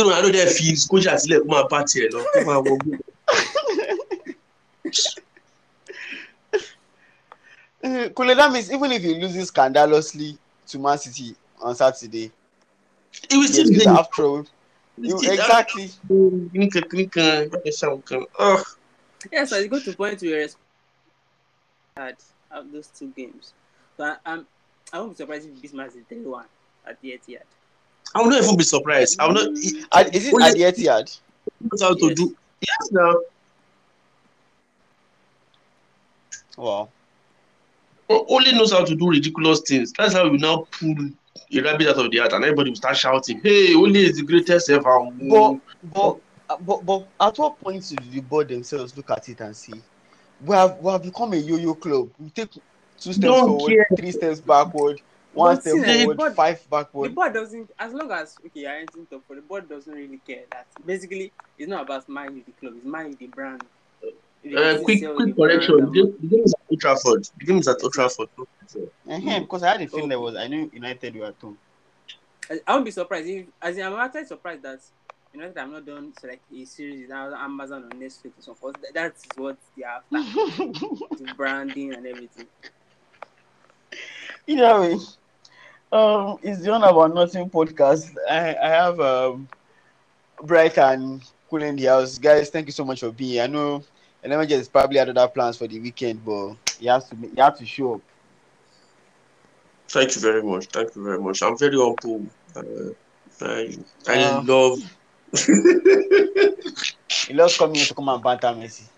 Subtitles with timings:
[0.00, 2.94] Ronaldo dẹ̀ fi kóṣà sílẹ̀ kó máa bá tiẹ̀ lọ kó máa wọ gbogbo.
[7.84, 12.30] Uh, Kule, that means even if he loses scandalously to Man City on Saturday,
[13.28, 14.08] He will he still will be still have
[14.98, 15.90] You, exactly.
[16.08, 18.22] Kìnìkan kìnìkan ẹ ṣàwọn kan.
[18.38, 18.64] Ugh.
[19.32, 20.48] Yes, so it's good to point to your
[21.96, 22.16] had
[22.50, 23.52] of those two games.
[23.96, 24.46] So I, I'm
[24.92, 26.46] I won't be surprised if this match is three one
[26.86, 27.48] at the Etihad.
[28.14, 29.18] I will not even be surprised.
[29.20, 29.46] I will not.
[29.92, 31.18] Uh, is it Only- at the Etihad?
[31.60, 32.16] knows how to Yes.
[32.16, 32.36] do.
[32.60, 33.14] Yes, now.
[36.56, 36.88] Wow.
[38.08, 39.92] Only knows how to do ridiculous things.
[39.96, 40.94] That's how we now pull
[41.54, 44.22] a rabbit out of the hat, and everybody will start shouting, "Hey, Ole is the
[44.22, 44.98] greatest ever!"
[45.30, 45.58] But,
[45.94, 46.18] but,
[46.60, 49.80] but, but at what point do the board themselves look at it and see,
[50.44, 52.10] we have, we have become a yo-yo club.
[52.18, 52.60] We take two
[52.98, 53.86] steps Don't forward, care.
[53.96, 55.00] three steps backward,
[55.34, 58.60] one But step see, the forward, board- five The board doesn't, as long as okay,
[58.60, 60.66] you're entering top four, the board doesn't really care that.
[60.84, 63.62] Basically, it's not about Man the club, it's Man the brand.
[64.04, 65.74] Uh, quick, quick the correction.
[65.78, 67.28] and- The game, the game is at Old Trafford.
[67.38, 68.28] The game is at Old Trafford.
[68.36, 70.08] Uh-huh, because I had a feeling Oh.
[70.08, 71.56] there was, I knew United were at home.
[72.50, 74.80] I, I won't be surprised if, as in, I'm actually surprised that
[75.32, 78.42] you know I'm not done so like a series now on Amazon or Netflix or
[78.56, 78.72] something.
[78.82, 80.14] That, that's what they are after,
[81.24, 82.46] the branding and everything.
[84.46, 84.96] Either way,
[85.92, 88.16] um, it's the one about nothing podcast.
[88.28, 89.48] I, I have um,
[90.42, 92.50] Bright and Cool in the house, guys.
[92.50, 93.32] Thank you so much for being.
[93.32, 93.44] here.
[93.44, 93.84] I know
[94.22, 97.56] Eleven is probably had other plans for the weekend, but you have to you have
[97.58, 98.02] to show up.
[99.88, 100.66] Thank you very much.
[100.66, 101.42] Thank you very much.
[101.42, 102.26] I'm very humble.
[102.56, 102.92] Uh,
[103.42, 103.76] I,
[104.06, 104.78] I Uh, love.
[107.26, 108.88] He loves coming to come and banter Messi.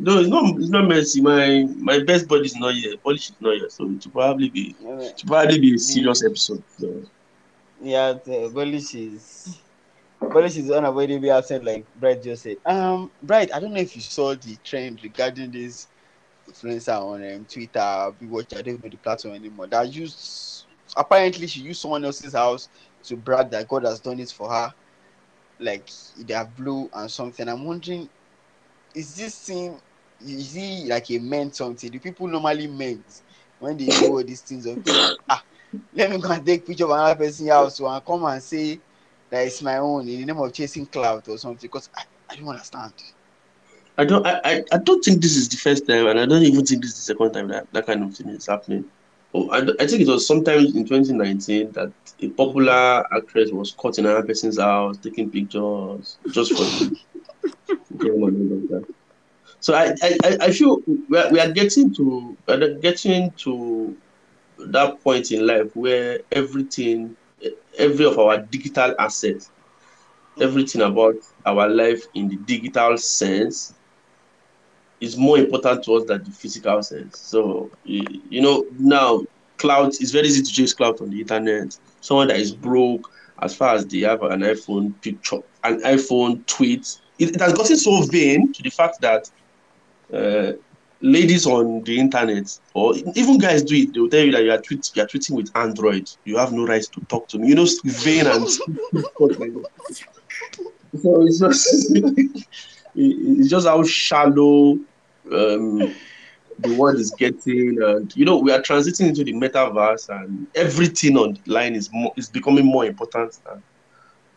[0.00, 0.56] No, it's not.
[0.56, 1.22] It's not Messi.
[1.22, 2.96] My my best buddy is not here.
[2.96, 4.74] Polish is not here, so it will probably be.
[4.80, 6.62] It will probably be a serious episode.
[6.78, 7.02] So.
[7.82, 9.58] Yeah, the Bolish is
[10.20, 12.58] Bolish is unavoidably absent, like Bright just said.
[12.66, 15.88] Um, Bright, I don't know if you saw the trend regarding this
[16.48, 19.66] influencer on um, Twitter, Big Watch, I don't know the platform anymore.
[19.66, 20.66] That used
[20.96, 22.68] apparently she used someone else's house
[23.04, 24.74] to brag that God has done it for her,
[25.58, 27.48] like they have blue and something.
[27.48, 28.08] I'm wondering,
[28.94, 29.80] is this thing
[30.24, 31.90] is it like a meant something?
[31.90, 33.22] Do people normally meant
[33.58, 34.78] when they do all these things of
[35.28, 35.42] ah
[35.94, 38.78] let me go and take picture of another person's house and come and say
[39.30, 42.36] that it's my own in the name of chasing clout or something because I, I
[42.36, 42.92] don't understand.
[43.98, 44.26] I don't.
[44.26, 46.82] I, I, I don't think this is the first time, and I don't even think
[46.82, 48.84] this is the second time that that kind of thing is happening.
[49.34, 53.98] Oh, I, I think it was sometimes in 2019 that a popular actress was caught
[53.98, 56.64] in another person's house taking pictures just for
[57.90, 58.86] the game and all of that.
[59.60, 60.78] So I, I, I- feel
[61.08, 63.96] we are, we are getting to are getting to
[64.58, 67.16] that point in life where everything,
[67.78, 69.50] every of our digital assets,
[70.40, 71.16] everything about
[71.46, 73.74] our life in the digital sense
[75.00, 77.18] is more important to us than the physical sense.
[77.18, 78.02] So you,
[78.42, 79.22] know now
[79.58, 81.76] cloud it's very easy to chase cloud on the internet.
[82.00, 83.10] Someone that is broke,
[83.40, 86.86] as far as they have an iPhone picture, an iPhone tweet,
[87.18, 89.30] it, it has gotten so vain to the fact that
[90.12, 90.52] uh,
[91.00, 93.92] ladies on the internet or even guys do it.
[93.94, 96.08] They will tell you that you are tweet, you are tweeting with Android.
[96.24, 97.48] You have no right to talk to me.
[97.48, 98.68] You know, vain and stuff
[99.38, 99.68] like that.
[100.96, 101.92] So it's just
[102.94, 104.78] it's just how shallow
[105.32, 105.94] um,
[106.58, 111.16] the world is getting, and you know we are transiting into the metaverse, and everything
[111.16, 113.62] online is more is becoming more important than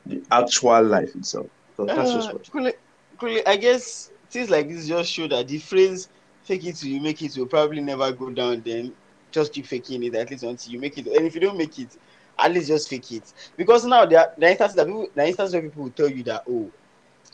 [0.06, 1.48] the actual life itself.
[1.76, 2.46] So that's just Uh, what.
[2.52, 2.72] Kule,
[3.20, 6.10] Kule, I guess things like this just show that the phrase
[6.44, 8.62] "fake it till you make it" will probably never go down.
[8.62, 8.94] Then
[9.32, 11.08] just keep faking it at least until you make it.
[11.08, 11.98] And if you don't make it,
[12.38, 13.34] at least just fake it.
[13.56, 16.24] Because now there are, are instances that people, are instances where people will tell you
[16.24, 16.72] that oh,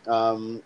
[0.07, 0.61] um,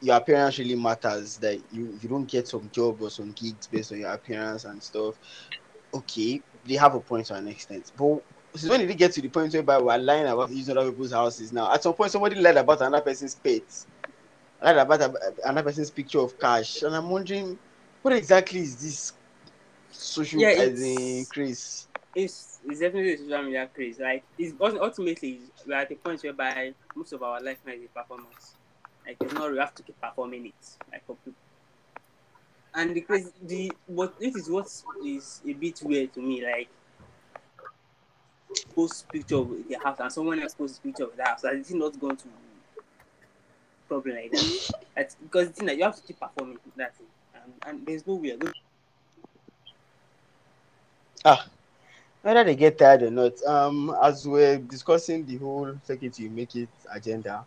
[0.00, 1.36] your appearance really matters.
[1.38, 4.82] That you you don't get some job or some gigs based on your appearance and
[4.82, 5.14] stuff.
[5.92, 8.22] Okay, they have a point to an extent, but
[8.54, 11.12] since when did it get to the point whereby we're lying about using other people's
[11.12, 11.72] houses now?
[11.72, 13.86] At some point, somebody lied about another person's pets,
[14.64, 17.58] lied about a- another person's picture of cash, and I'm wondering
[18.02, 19.12] what exactly is this
[19.90, 21.88] social Yeah, as in it's-?
[22.14, 23.98] It's, it's definitely a social media craze.
[23.98, 27.88] Like, it's ultimately we're at a point whereby most of our life now is a
[27.88, 28.54] performance.
[29.06, 30.76] Like, it's not we have to keep performing it.
[30.92, 31.34] Like, for people.
[32.74, 34.66] And the crazy, the what this is what
[35.04, 36.44] is a bit weird to me.
[36.44, 36.68] Like,
[38.74, 41.44] post picture of the house and someone else posts picture of the house.
[41.44, 42.28] Like, it's not going to
[43.88, 44.70] problem like that.
[44.96, 48.14] That's because thing that you have to keep performing that thing, and, and there's no
[48.14, 48.36] way.
[51.24, 51.46] Ah,
[52.22, 56.30] whether they get tired or not, um, as we're discussing the whole fake it you
[56.30, 57.44] make it agenda,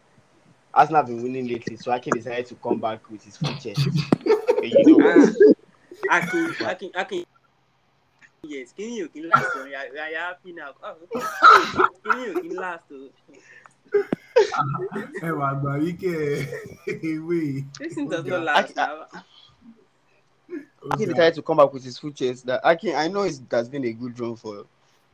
[0.73, 3.87] Arsenal have been winning lately, so Ake decided to come back with his full chest.
[4.51, 5.33] Okay, you know,
[6.11, 7.23] Akin, Akin, Akin.
[8.43, 9.49] Yes, can you can last?
[9.55, 10.73] oh, Yeah, happy now.
[10.83, 10.95] Oh,
[12.03, 12.83] can you can last?
[15.21, 16.13] Ẹ wà gbà wí kẹ
[17.03, 17.65] ewé.
[17.79, 18.75] This thing does not last.
[18.75, 19.05] now.
[20.93, 22.45] Ake decided to come back with his full chest.
[22.45, 24.65] That Ake, I know it has been a good run for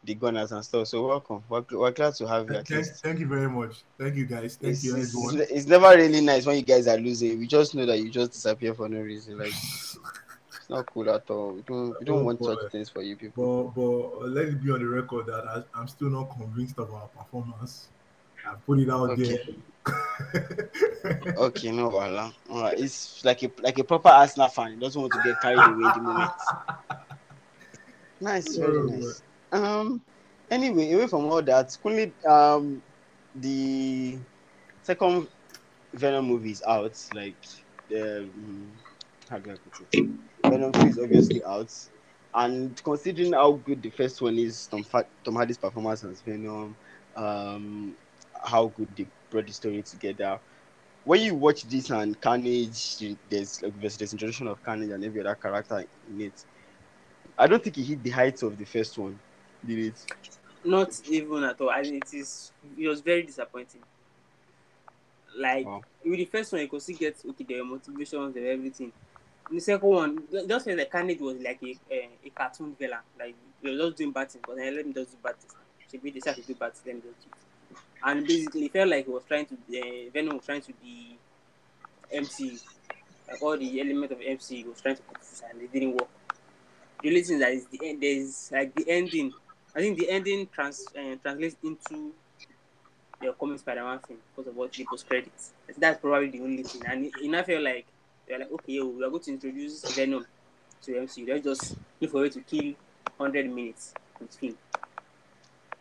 [0.04, 0.88] the Gunners and stuff.
[0.88, 1.42] So welcome.
[1.50, 3.02] We're, we're glad to have you at Thank, least.
[3.04, 3.84] thank you very much.
[3.98, 4.58] Thank you guys.
[4.58, 5.48] Thank It's, you it's, everyone.
[5.50, 7.40] it's never really nice when you guys are losing.
[7.40, 9.38] We just know that you just disappear for no reason.
[9.38, 11.54] Like it's not cool at all.
[11.54, 12.56] We don't we don't Oh, want boy.
[12.56, 13.72] such things for you people.
[13.76, 13.82] But
[14.20, 17.08] but let it be on the record that I, I'm still not convinced of our
[17.08, 17.88] performance.
[18.46, 19.16] I put it out Okay.
[19.16, 19.40] there.
[21.36, 22.32] Okay, no voila.
[22.50, 24.72] Alright, it's like a like a proper Arsenal fan.
[24.74, 26.34] He doesn't want to get carried away in the moment.
[28.20, 29.24] Nice, very Oh, nice.
[29.52, 30.02] Um.
[30.50, 32.82] Anyway, away from all that, quickly, um,
[33.34, 34.20] the
[34.82, 35.28] second
[35.94, 36.98] Venom movie is out.
[37.14, 37.38] Like
[37.90, 38.74] the um,
[39.30, 39.96] how do I put it?
[40.48, 41.72] Venom two is obviously out,
[42.34, 44.84] and considering how good the first one is, Tom
[45.24, 46.78] Tom Hardy's performance as Venom,
[47.16, 47.98] um,
[48.44, 50.40] how good they brought the story together.
[51.04, 53.00] When you watch this and Carnage,
[53.30, 56.46] there's like there's, there's introduction of Carnage and every other character in it.
[57.38, 59.20] I don't think it hit the heights of the first one.
[59.66, 60.08] Did it?
[60.66, 61.70] Not even at all.
[61.70, 62.52] I mean, it is.
[62.78, 63.82] It was very disappointing.
[65.38, 65.82] Like Wow.
[66.06, 67.60] with the first one, you could still get okay.
[67.60, 68.94] Were motivations, were everything.
[69.50, 73.00] In the second one, just felt the Carnage was like a a, a cartoon villain.
[73.20, 75.54] Like they were just doing bad things, but then let me just do bad things.
[75.90, 76.86] Should be they have to do bad things.
[76.86, 77.53] Let me just do it.
[78.06, 79.54] And basically, felt like he was trying to.
[79.54, 81.18] Uh, Venom was trying to be
[82.12, 82.60] MC.
[83.30, 85.02] Like all the element of MC, he was trying to
[85.52, 86.10] and it didn't work.
[87.02, 88.02] The only thing that is the end.
[88.02, 89.34] There's like the ending.
[89.76, 92.14] I think the ending trans uh, translates into
[93.22, 95.52] the upcoming Spider-Man thing because of what the post credits.
[95.78, 96.84] That's probably the only thing.
[96.86, 97.86] And it, it I feel like
[98.28, 100.26] they're like, okay, we are going to introduce Venom
[100.84, 101.28] to MCU.
[101.28, 102.74] Let's just look for way to kill
[103.18, 104.58] 100 minutes with film.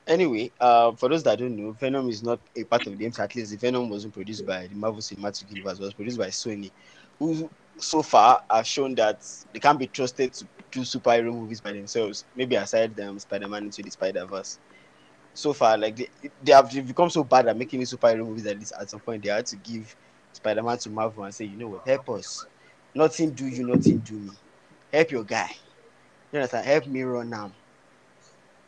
[0.06, 3.24] Anyway, uh, for those that don't know, Venom is not a part of the MCU.
[3.24, 5.78] At least the Venom wasn't produced by the Marvel Cinematic Universe.
[5.78, 6.72] Was produced by Sony,
[7.18, 11.72] who so far have shown that they can't be trusted to do superhero movies by
[11.72, 12.24] themselves.
[12.34, 14.58] Maybe aside them Spider-Man into the Spider-Verse.
[15.34, 16.08] So far, like they,
[16.42, 19.30] they have become so bad at making superhero movies that this at some point they
[19.30, 19.96] had to give
[20.32, 22.46] Spider-Man to Marvel and say, you know what, help us.
[22.94, 24.32] Nothing do you, nothing do me.
[24.92, 25.50] Help your guy.
[26.32, 26.66] You understand?
[26.66, 27.52] Help me run now.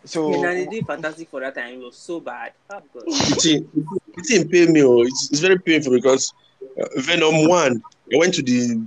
[0.04, 1.74] So Yeah, and they did fantastic for that time.
[1.74, 2.52] It was so bad.
[2.70, 3.04] Oh, God.
[3.06, 3.68] The thing,
[4.16, 4.82] the thing pay me.
[4.82, 6.32] Oh, it's, it's very painful because
[6.80, 7.82] uh, Venom one.
[8.12, 8.86] I went to the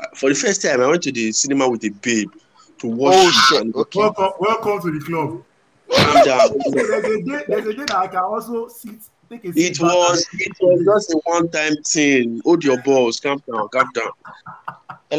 [0.00, 0.80] uh, for the first time.
[0.80, 2.30] I went to the cinema with a babe
[2.78, 3.14] to watch.
[3.16, 3.74] Oh, it shit.
[3.74, 4.00] Okay.
[4.00, 5.44] welcome, welcome to the club.
[5.90, 6.50] calm down.
[6.72, 8.96] there's a day, there's a day that I can also sit,
[9.28, 9.48] take a.
[9.48, 12.40] It was it was just a one time thing.
[12.44, 13.20] Hold your balls.
[13.20, 13.68] Calm down.
[13.68, 14.10] Calm down.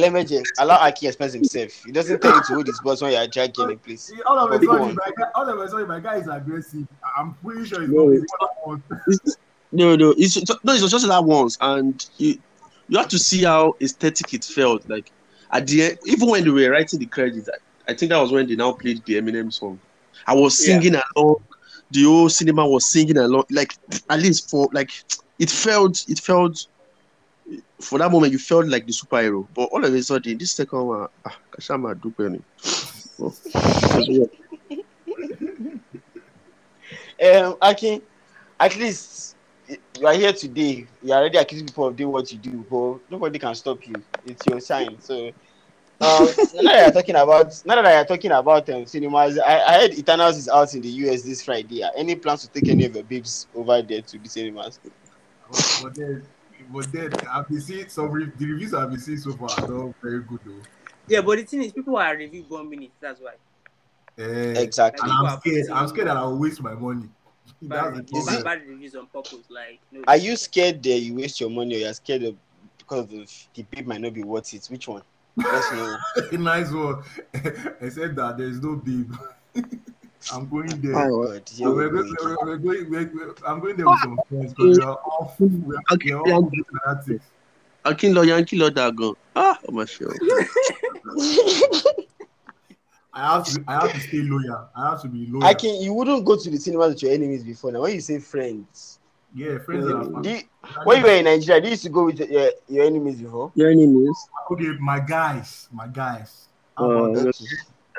[0.02, 1.72] LMJ, allow Aki express himself.
[1.86, 4.10] He doesn't tell you to hold his boss when you are dragging a place.
[4.12, 6.28] and- all of a Go sudden, my guy, all of a sudden, my guy is
[6.28, 6.88] aggressive.
[7.18, 8.84] I'm pretty sure it's No, not it's- what I want.
[9.08, 9.38] It's-
[9.72, 10.14] no, no.
[10.18, 10.74] It's no.
[10.74, 12.38] It was just that once, and you
[12.88, 14.88] you have to see how aesthetic it felt.
[14.90, 15.12] Like
[15.52, 18.32] at the end, even when they were writing the credits, I, I think that was
[18.32, 19.80] when they now played the Eminem song.
[20.28, 20.80] I was Yeah.
[20.80, 21.38] singing along.
[21.92, 23.46] The whole cinema was singing along.
[23.52, 23.76] Like
[24.10, 24.92] at least for like
[25.40, 26.06] it felt.
[26.08, 26.68] It felt.
[27.80, 30.86] For that moment, you felt like the superhero, but all of a sudden, this second
[30.86, 32.42] one, ah, Kashama Dupeni.
[37.24, 38.02] Um, Aki,
[38.60, 39.36] at least
[40.00, 40.86] you are here today.
[41.02, 43.96] You are already accusing people of doing what you do, but nobody can stop you.
[44.26, 44.98] It's your sign.
[45.00, 45.28] So,
[46.02, 49.82] um, now that you're talking about, now that you're talking about um, cinemas, I, I
[49.82, 51.84] heard Eternals is out in the US this Friday.
[51.96, 54.80] Any plans to take any of your babes over there to the cinemas?
[55.50, 56.26] But, but then,
[56.72, 59.68] but then I've been seeing some re- the reviews I've been seeing so far are
[59.68, 60.62] not very good though.
[61.08, 62.92] Yeah, but the thing is, people are review bombing it.
[63.00, 63.34] That's why.
[64.18, 65.10] Eh, Exactly.
[65.12, 65.70] I'm scared.
[65.72, 67.10] I'm scared that I'll waste my money.
[67.46, 69.44] That's the Bad, bad, bad reviews on purpose.
[69.50, 72.36] Like, no, Are you scared that you waste your money, or you're scared of
[72.78, 74.66] because of the babe might not be worth it?
[74.68, 75.04] Which one?
[75.36, 75.98] Let's know.
[76.40, 77.04] nice one.
[77.82, 79.14] Except that there's no babe.
[80.32, 80.96] I'm going there.
[80.96, 83.88] Oh, God, here And we we're going, we're, we're going, we're, we're, I'm going there
[83.88, 85.48] with some friends because we're all full.
[85.48, 87.20] We're, Okay, we're all good at that.
[87.86, 89.14] Akinlo Yankee Dagon.
[89.36, 90.08] Ah, oh my show.
[93.14, 94.68] I have to, I have to stay loyal.
[94.76, 95.46] I have to be loyal.
[95.46, 95.82] I can.
[95.82, 97.72] You wouldn't go to the cinemas with your enemies before.
[97.72, 99.00] Now, when you say friends,
[99.34, 100.42] Yeah, friends are you-
[100.84, 103.52] when you were in Nigeria, do you used to go with your, your enemies before?
[103.56, 104.18] Your enemies.
[104.52, 106.48] Okay, my guys, my guys.
[106.78, 107.32] How Uh,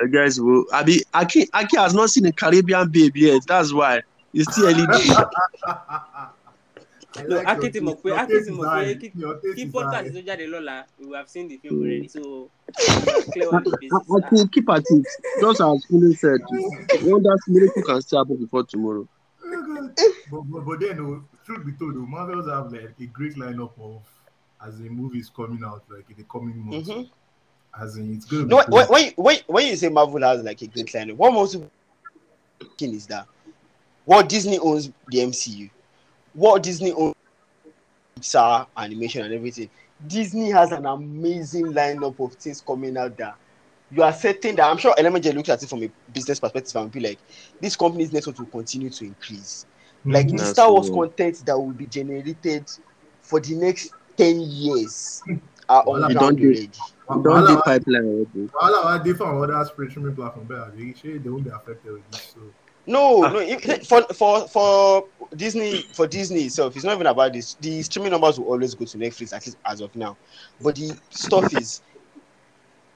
[0.00, 0.17] about that?
[0.17, 0.23] Okay.
[0.23, 3.43] I guess well, I mean, Aki, Aki has not seen a Caribbean babe yet.
[3.47, 5.11] That's why it's still early days.
[7.19, 8.03] I No, like Aki your ti mọ̀ taste.
[8.03, 8.95] pé Your Aki taste ti is mọ̀ pé high.
[8.95, 10.47] kí Your taste kí is podcast high.
[10.47, 14.11] lọ́la we have seen the film already so that's clear on the basis.
[14.17, 15.07] Aki, keep at it.
[15.41, 16.41] Just as Kule said,
[17.05, 19.09] wonders miracle can still happen before tomorrow.
[20.31, 23.73] but, but, but then, oh, truth be told, oh, Marvels have like a great lineup
[23.81, 24.03] of
[24.67, 26.88] as in movies coming out like in the coming months.
[26.91, 27.09] Mhm.
[27.80, 28.95] As in, it's gonna No, when, cool.
[28.95, 31.56] when, you- when, when you say Marvel has like a great lineup, what most
[32.78, 33.26] thing is that
[34.04, 35.71] what Disney owns the MCU,
[36.35, 37.14] what Disney owns
[38.18, 39.68] Pixar animation and everything.
[40.06, 43.35] Disney has an amazing lineup of things coming out there.
[43.90, 46.90] You are certain that I'm sure Elementary looks at it from a business perspective and
[46.90, 47.18] be like,
[47.61, 49.66] this company's network will continue to increase.
[50.00, 50.12] Mm-hmm.
[50.12, 50.97] Like the That's Star Wars true.
[50.97, 52.71] content that will be generated
[53.23, 55.23] for the next 10 years
[55.68, 56.70] are on You ground don't do- already.
[57.08, 58.49] Don't Wahala- do pipeline already.
[58.52, 60.73] wahala wa dey for other streaming platform better.
[60.76, 62.35] They say they won't be affected with this.
[62.35, 62.40] So
[62.87, 63.38] No, no.
[63.38, 65.04] if- For for for
[65.35, 67.54] Disney for Disney itself, it's not even about this.
[67.61, 70.16] The streaming numbers will always go to Netflix at least as of now.
[70.61, 71.82] But the stuff is,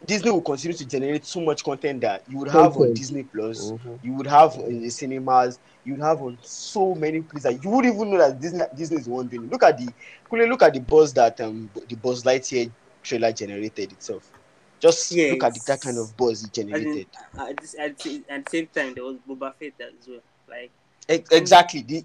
[0.07, 3.73] Disney will continue to generate so much content that you would have on Disney Plus,
[3.73, 3.99] Mhm.
[4.03, 7.71] you would have in the cinemas, you would have on so many places that you
[7.71, 9.45] wouldn't even know that Disney Disney is the one doing.
[9.45, 9.51] it.
[9.51, 9.89] Look at the
[10.31, 12.71] look at the buzz that um the Buzz Lightyear
[13.03, 14.31] trailer generated itself.
[14.79, 17.07] Just look at the, that kind of buzz it generated.
[17.39, 20.21] At, this, at, the- at the same time there was Boba Fett as well.
[20.49, 20.71] Like
[21.09, 21.83] Ex- exactly.
[21.83, 22.05] The,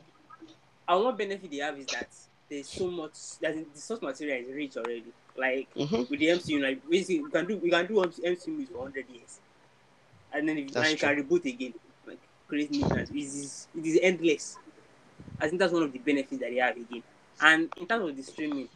[0.87, 2.09] and one benefit they have is that
[2.49, 5.05] there's so much that the source material is rich already.
[5.37, 6.07] Like Mhm.
[6.09, 9.09] with the MCU, like basically you can do we can do MCU movies for hundred
[9.09, 9.39] years,
[10.33, 11.73] and then if That's you can reboot again,
[12.07, 13.09] like create new plans.
[13.11, 14.59] It is it is endless.
[15.39, 17.03] I think that's one of the benefits that they have again.
[17.41, 18.69] And in terms of the streaming,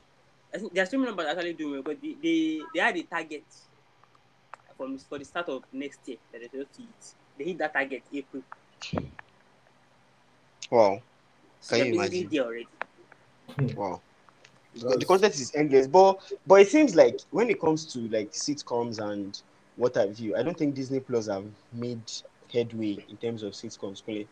[0.53, 3.03] I think their streaming numbers are actually doing well, but they they, they had a
[3.03, 3.45] target
[4.77, 7.15] from for the start of next year that they supposed to hit.
[7.37, 8.43] They hit that target April.
[10.71, 11.01] wow.
[11.61, 12.29] So Can they're you imagine?
[12.31, 12.67] there already.
[13.75, 14.01] Wow.
[14.75, 18.31] The, the content is endless, but but it seems like when it comes to like
[18.31, 19.41] sitcoms and
[19.75, 22.01] what have you, I don't think Disney Plus have made
[22.53, 24.03] headway in terms of sitcoms.
[24.07, 24.27] Really.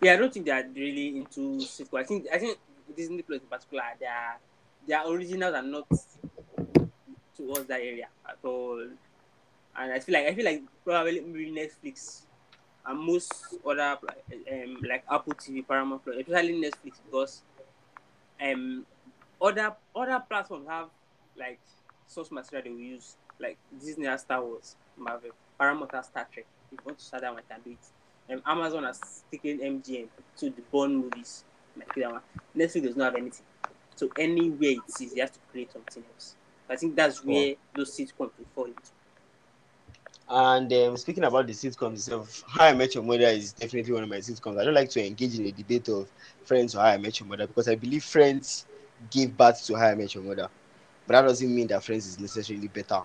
[0.00, 2.00] Yeah, I don't think they are really into sitcoms.
[2.00, 2.58] I think I think
[2.96, 4.38] Disney Plus in particular, their
[4.86, 5.86] their originals are not
[7.36, 8.80] towards that area at all.
[9.76, 12.22] And I feel like I feel like probably maybe Netflix
[12.86, 13.98] and most other
[14.50, 17.42] um like Apple TV, Paramount Plus, especially Netflix because
[18.40, 18.86] um
[19.42, 20.88] other other platforms have
[21.36, 21.60] like
[22.06, 26.46] source material they will use like Disney has Star Wars, Marvel, Paramount has Star Trek.
[26.70, 28.32] If you want to start that one, can do it.
[28.32, 30.06] Um, Amazon has taken MGM
[30.38, 31.44] to the Bond movies.
[31.76, 32.20] Like that one.
[32.56, 33.44] Netflix does not have anything.
[33.96, 36.36] So anywhere it is, you have to create something else.
[36.68, 38.80] I think that's where those sitcoms will fall into.
[40.28, 44.04] And um, speaking about the sitcoms itself, How I Met Your Mother is definitely one
[44.04, 44.58] of my sitcoms.
[44.58, 46.08] I don't like to engage in a debate of
[46.44, 48.66] Friends or How I Met Your Mother because I believe Friends
[49.10, 50.48] gave birth to How I Met Your Mother,
[51.06, 53.02] but that doesn't mean that Friends is necessarily better.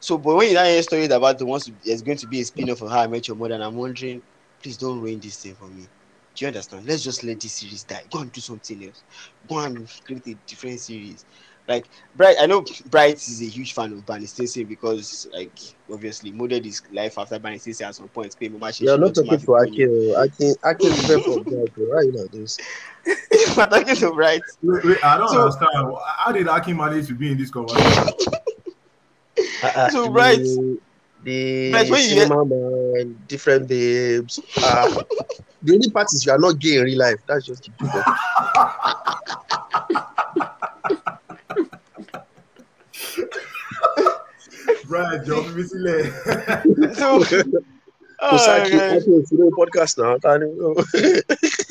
[0.00, 2.82] So, but when you hear stories about the ones there's going to be a spin-off
[2.82, 4.22] of How I Met Your Mother, and I'm wondering,
[4.62, 5.86] please don't ruin this thing for me.
[6.34, 6.86] Do you understand?
[6.86, 8.02] Let's just let this series die.
[8.10, 9.02] Go and do something else.
[9.48, 11.24] Go and create a different series.
[11.66, 15.58] Like Bright, I know Bright is a huge fan of Barney Stinson because, like,
[15.90, 18.36] obviously, modeled his life after Barney Stinson at some point.
[18.38, 19.86] You're not talking to Aki.
[19.88, 20.22] oh.
[20.22, 21.64] Aki, Aki is very from bro.
[21.76, 22.58] Why you like this?
[23.56, 24.42] We're talking to Bright.
[24.62, 25.94] wait, wait, I don't So- understand.
[26.18, 28.14] How did Aki manage to be in this conversation?
[29.62, 30.38] Uh, So, right.
[30.38, 30.78] The,
[31.24, 34.38] the Right, when you cinema man, different babes.
[34.56, 35.02] Uh,
[35.62, 37.18] the only part is you are not gay in real life.
[37.26, 37.92] That's just the truth.
[44.88, 46.94] Right, John Misile.
[46.94, 47.16] So,
[48.20, 48.96] oh, Kosaki, God.
[48.96, 50.16] Aki is you know, podcast now.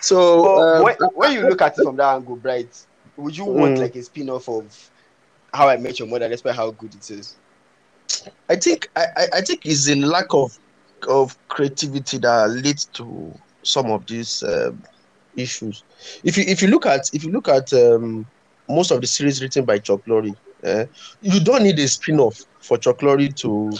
[0.00, 3.76] So, uh, when, when you look at it from that angle, Bright, would you want
[3.76, 3.80] Mm.
[3.80, 4.90] like a spin-off of
[5.52, 7.36] How I Met Your Mother, despite how good it is?
[8.48, 10.58] I think I, I, think it's a lack of
[11.08, 14.82] of creativity that leads to some of these um,
[15.36, 15.84] issues.
[16.24, 18.26] If you if you look at if you look at um,
[18.68, 20.86] most of the series written by Chuck Lorre, eh,
[21.22, 23.70] you don't need a spin-off for Chuck Lorre to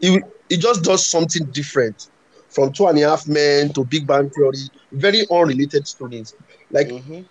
[0.00, 2.08] it, it just does something different
[2.50, 6.34] from Two and a Half Men to Big Bang Theory, very unrelated stories.
[6.70, 7.26] Like Mhm.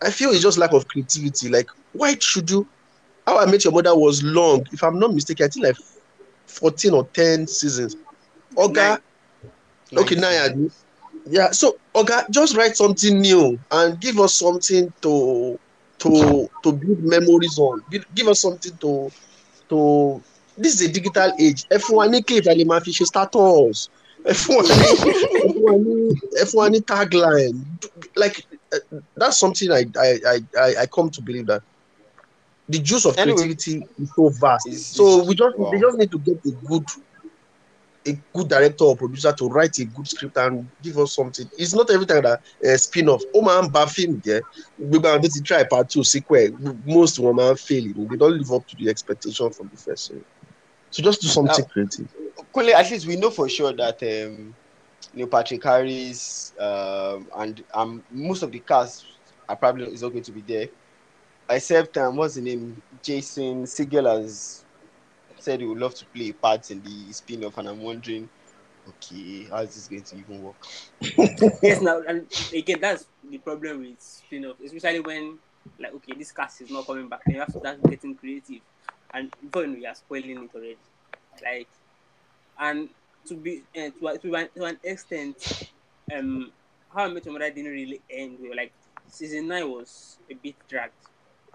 [0.00, 1.48] I feel it's just lack of creativity.
[1.48, 2.68] Like, why should you?
[3.26, 4.64] How I Met Your Mother was long.
[4.72, 5.76] If I'm not mistaken, I think like
[6.46, 7.96] 14 or 10 seasons.
[8.56, 8.98] Oga,
[9.96, 10.70] okay, now I agree.
[11.26, 15.58] Yeah, so Oga, just write something new and give us something to
[15.98, 17.82] to to build memories on.
[17.90, 19.10] Give, us something to
[19.68, 20.22] to
[20.56, 23.88] this is a digital age ẹ fún wa ní clip ẹ lè máa fi status
[24.24, 25.94] ẹ fún wa ní ẹ fún wa ní
[26.40, 27.58] ẹ fún wa ní tagline.
[28.16, 28.78] Like uh,
[29.16, 31.62] that's something I, I I I come to believe that
[32.68, 33.36] the juice of Anyway.
[33.36, 34.66] creativity is so vast.
[34.66, 35.70] It's- so it's- we just wow.
[35.70, 36.84] they just need to get a good
[38.06, 41.46] a good director or producer to write a good script and give us something.
[41.58, 43.22] It's not every time that uh, spin-off.
[43.34, 44.40] Oh man, ń ba fíìmù jẹ́.
[44.80, 46.50] Gbogbo àwọn tó ti try part two sequel
[46.86, 47.84] most wọn máa ń fail.
[47.86, 50.24] It they don't live up to the expectation from the first series
[50.90, 52.08] so just do something Now- creative.
[52.54, 54.54] Kunle, at least we know for sure that um,
[55.12, 59.04] Neil Patrick Harris um, and um, most of the cast
[59.48, 60.68] are probably is not going to be there,
[61.50, 62.80] except um, what's the name?
[63.02, 64.64] Jason Segel has
[65.38, 68.28] said he would love to play a part in the spin-off, and I'm wondering,
[68.88, 70.56] okay, how is this going to even work?
[71.62, 75.38] yes, now and again, that's the problem with spin-off, especially when
[75.78, 78.60] like okay, this cast is not coming back, then you have to start getting creative,
[79.14, 80.76] and before we you're spoiling it already.
[81.44, 81.68] Like,
[82.58, 82.88] and
[83.26, 85.70] to be uh, to, to, an, to an extent,
[86.14, 86.52] um,
[86.94, 88.56] How I Met Your Mother didn't really end well.
[88.56, 88.72] Like
[89.08, 90.92] season nine was a bit dragged,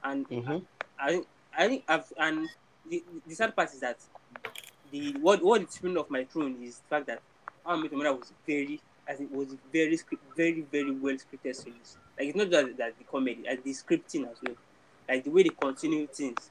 [0.03, 0.57] and Mm-hmm.
[0.99, 2.49] I think I think I've and
[2.89, 3.97] the, the sad part is that
[4.91, 7.21] the what what is spinning off my throne is the fact that
[7.65, 9.99] How I Met Your Mother was very as it was very
[10.35, 11.97] very very well scripted series.
[12.17, 14.55] Like it's not just that the comedy, like the scripting as well.
[15.09, 16.49] Like the way they continue things,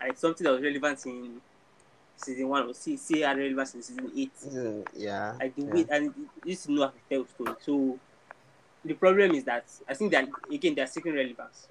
[0.00, 1.40] like something that was relevant in
[2.16, 4.32] season one or see see had relevance in season eight.
[4.94, 5.34] yeah.
[5.38, 5.72] Like the yeah.
[5.72, 6.14] way and
[6.46, 7.54] to know how to tell story.
[7.60, 7.98] So
[8.84, 11.68] the problem is that I think that again they're seeking relevance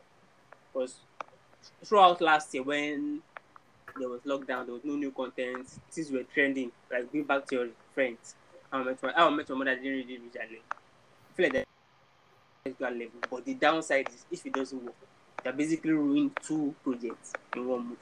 [0.71, 0.95] because
[1.83, 3.21] throughout last year when
[3.97, 6.71] there was lockdown, there was no new content, things were trending.
[6.91, 8.35] Like Big Bang Theory, Friends,
[8.71, 10.57] I Met Your, How I Met Your Mother didn't really reach that level.
[10.71, 11.67] I feel like that
[12.65, 14.95] is that level, but the downside is if it doesn't work,
[15.43, 17.97] they're basically ruining two projects in one move.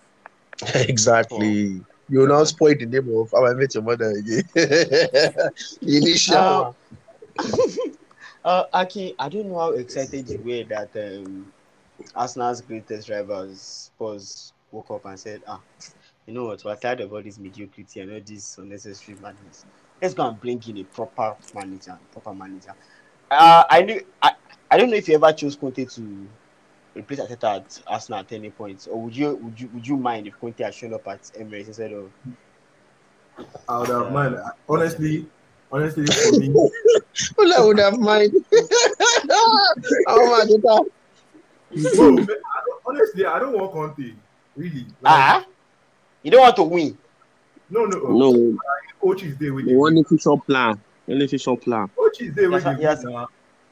[0.75, 1.81] exactly.
[2.09, 4.43] You will now spoil the name of How I Met Your Mother again.
[5.81, 6.75] Initial.
[8.45, 11.51] uh, Aki, I don't know how excited you were that um,
[12.15, 15.61] Arsenal's greatest rivals Spurs woke up and said, "Ah,
[16.27, 16.63] you know what?
[16.63, 19.65] We're tired of all this mediocrity and all this unnecessary madness.
[20.01, 22.75] Let's go and bring in a proper manager, proper manager."
[23.31, 24.05] Uh, I knew.
[24.21, 24.33] I,
[24.69, 26.27] I don't know if you ever chose Conte to
[26.95, 30.27] replace Arteta at Arsenal at any point, or would you would you would you mind
[30.27, 32.11] if Conte had shown up at Emirates instead of?
[33.67, 34.37] I would have mind.
[34.69, 35.25] Honestly,
[35.71, 36.49] honestly, for me,
[37.37, 38.31] Well, I would have mind.
[39.29, 40.85] oh my God.
[41.95, 44.13] bro, man, I don't, honestly, I don't want Conte.
[44.55, 45.45] Really, like, Ah,
[46.21, 46.97] you don't want to win.
[47.69, 47.97] no, no,
[48.31, 48.57] No,
[49.01, 49.79] Coach is there with the you.
[49.79, 50.79] one official plan.
[51.09, 51.89] Only official plan.
[51.97, 52.77] Coach is there with you.
[52.79, 53.03] yes.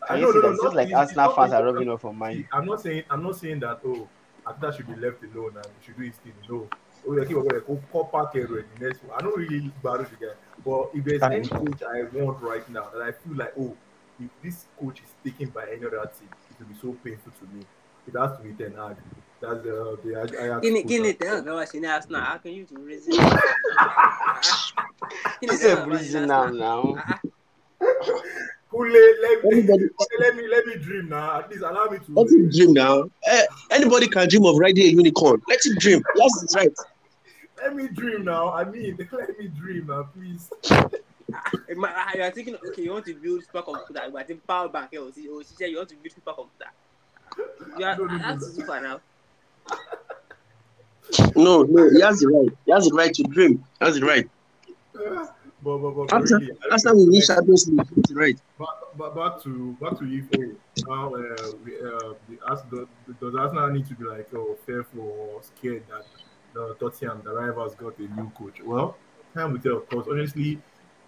[0.01, 0.07] Now.
[0.07, 0.47] Can I you no, see no, that?
[0.47, 2.47] no, It seems not- like it's- Arsenal fans are rubbing off on mine.
[2.51, 4.07] I'm not saying I'm not saying that oh
[4.45, 6.33] Arteta should be left alone and should do his thing.
[6.49, 6.67] No.
[7.07, 7.63] Oh, yeah, keep on going.
[7.91, 9.17] Go call in the next one.
[9.17, 10.33] I don't really battle the guy.
[10.63, 13.75] But if there's any coach I want right now that I feel like, oh,
[14.19, 17.55] if this coach is taken by any other team, it will be so painful to
[17.55, 17.65] me.
[18.07, 18.97] It has to be Ten Hag.
[19.41, 20.89] That's the the Ajax Guinea, coach.
[20.89, 22.21] Guinea, tell me what she knows now.
[22.21, 23.13] How can you to reason?
[25.41, 26.95] This is breezing now, now.
[27.81, 28.19] Uh-huh.
[28.71, 28.89] Kule,
[29.21, 31.39] let me, Everybody- let me let me dream now.
[31.39, 33.03] At least allow me to Let him dream now.
[33.27, 35.41] Eh, anybody can dream of riding a unicorn.
[35.49, 36.01] Let him dream.
[36.15, 36.71] Yes, it's right.
[37.57, 38.51] let me dream now.
[38.53, 40.49] I mean, let me dream now, please.
[40.71, 44.69] Eh, ah, you are thinking, okay, you want to build supercomputer, but I think power
[44.69, 47.77] bank, or she said you want to build supercomputer.
[47.77, 48.53] You are, No, no, no, that's no.
[48.53, 49.01] super now.
[51.35, 52.57] No, no, he has the right.
[52.65, 53.63] He has the right to dream.
[53.79, 54.29] He has the right.
[54.93, 55.33] Ah.
[55.63, 58.41] But but but After, really, after we win Champions League, he has the right.
[58.59, 60.55] Back, back, back to back to Ifo.
[60.87, 62.87] Now, uh, we, uh, the, Ars- the,
[63.19, 66.05] does Arsenal need to be like oh, fearful or scared that
[66.53, 68.61] the Tottenham, the rivals, got a new coach?
[68.63, 68.97] Well,
[69.33, 69.77] time will tell.
[69.77, 70.59] Of course, honestly,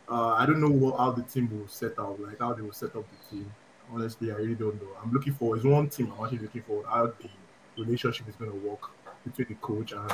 [0.10, 2.74] uh, I don't know what, how the team will set up, like how they will
[2.74, 3.52] set up the team.
[3.92, 4.90] Honestly, I really don't know.
[5.02, 5.56] I'm looking for.
[5.56, 6.14] It's one team.
[6.18, 7.30] I'm actually looking for how the
[7.78, 8.92] relationship is going to work
[9.26, 10.12] between the coach and.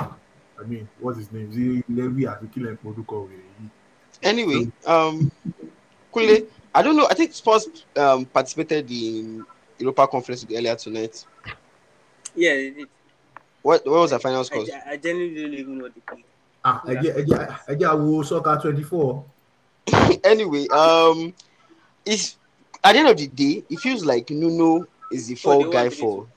[0.59, 1.49] I mean, what's his name?
[1.49, 3.29] Is he Levi Azikile Moduko?
[4.21, 5.31] Anyway, um,
[6.13, 6.41] Kule,
[6.73, 7.07] I don't know.
[7.09, 9.45] I think Spurs um participated in
[9.77, 11.25] Europa Conference earlier tonight.
[12.35, 12.89] Yeah, it, it,
[13.61, 14.65] What what was the final score?
[14.87, 16.25] I genuinely don't even know what they played.
[16.63, 17.97] Ah, I get, I get, I get.
[17.97, 19.25] Wo soccer 24.
[20.23, 21.33] anyway, um,
[22.05, 22.37] it's
[22.83, 25.69] at the end of the day, it feels like Nuno is the Oh, fall they
[25.69, 26.27] guy for.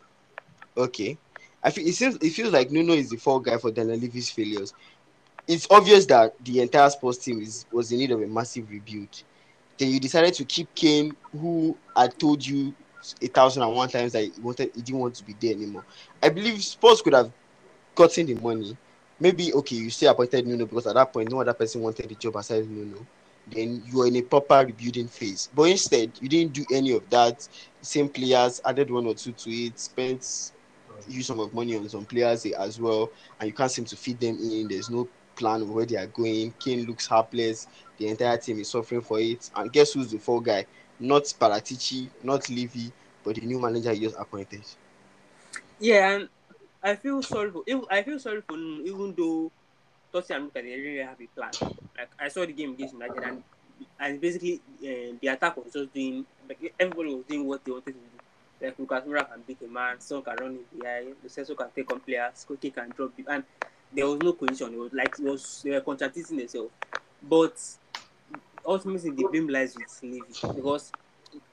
[0.76, 1.18] Okay,
[1.62, 4.30] I feel it seems it feels like Nuno is the fall guy for Daniel Levy's
[4.30, 4.74] failures.
[5.46, 9.22] It's obvious that the entire sports team is was in need of a massive rebuild.
[9.76, 12.74] Then you decided to keep Kane, who had told you
[13.20, 15.84] a thousand and one times that he wanted he didn't want to be there anymore.
[16.22, 17.32] I believe Spurs could have
[17.94, 18.76] gotten the money,
[19.18, 22.14] maybe okay, you say appointed Nuno because at that point no other person wanted the
[22.14, 23.04] job aside Nuno.
[23.50, 25.50] Then you are in a proper rebuilding phase.
[25.52, 27.48] But instead, you didn't do any of that.
[27.80, 30.52] Same players added one or two to it, spent
[31.08, 34.20] huge sum of money on some players as well, and you can't seem to feed
[34.20, 34.68] them in.
[34.68, 35.08] There's no
[35.42, 36.54] plan of where they are going.
[36.60, 37.66] Kane looks helpless.
[37.98, 39.50] The entire team is suffering for it.
[39.56, 40.66] And guess who's the fall guy?
[41.00, 42.92] Not Paratici, not Levy,
[43.24, 44.62] but the new manager just appointed.
[45.80, 46.28] Yeah, and
[46.80, 49.50] I feel sorry for I feel sorry for even though
[50.12, 51.50] Tottenham look like they really have a plan.
[51.98, 53.42] Like I saw the game against United and
[53.98, 57.86] and basically uh, the attack was just doing like everybody was doing what they wanted
[57.86, 57.98] to do.
[58.60, 61.56] Like Lucas Moura can beat a man, Son can run in the eye, Lo Celso
[61.56, 63.42] can take on players, Koke can drop and
[63.94, 64.74] there was no cohesion.
[64.74, 66.70] It was like it was they were contradicting themselves.
[67.22, 67.60] But
[68.64, 70.92] ultimately the blame lies with Levy because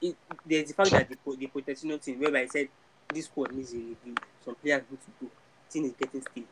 [0.00, 2.68] it, there's the fact that the, the Pochettino team, whereby I said
[3.12, 4.14] this squad needs a review.
[4.44, 5.30] Some players need to go.
[5.70, 6.44] Team is getting stiff.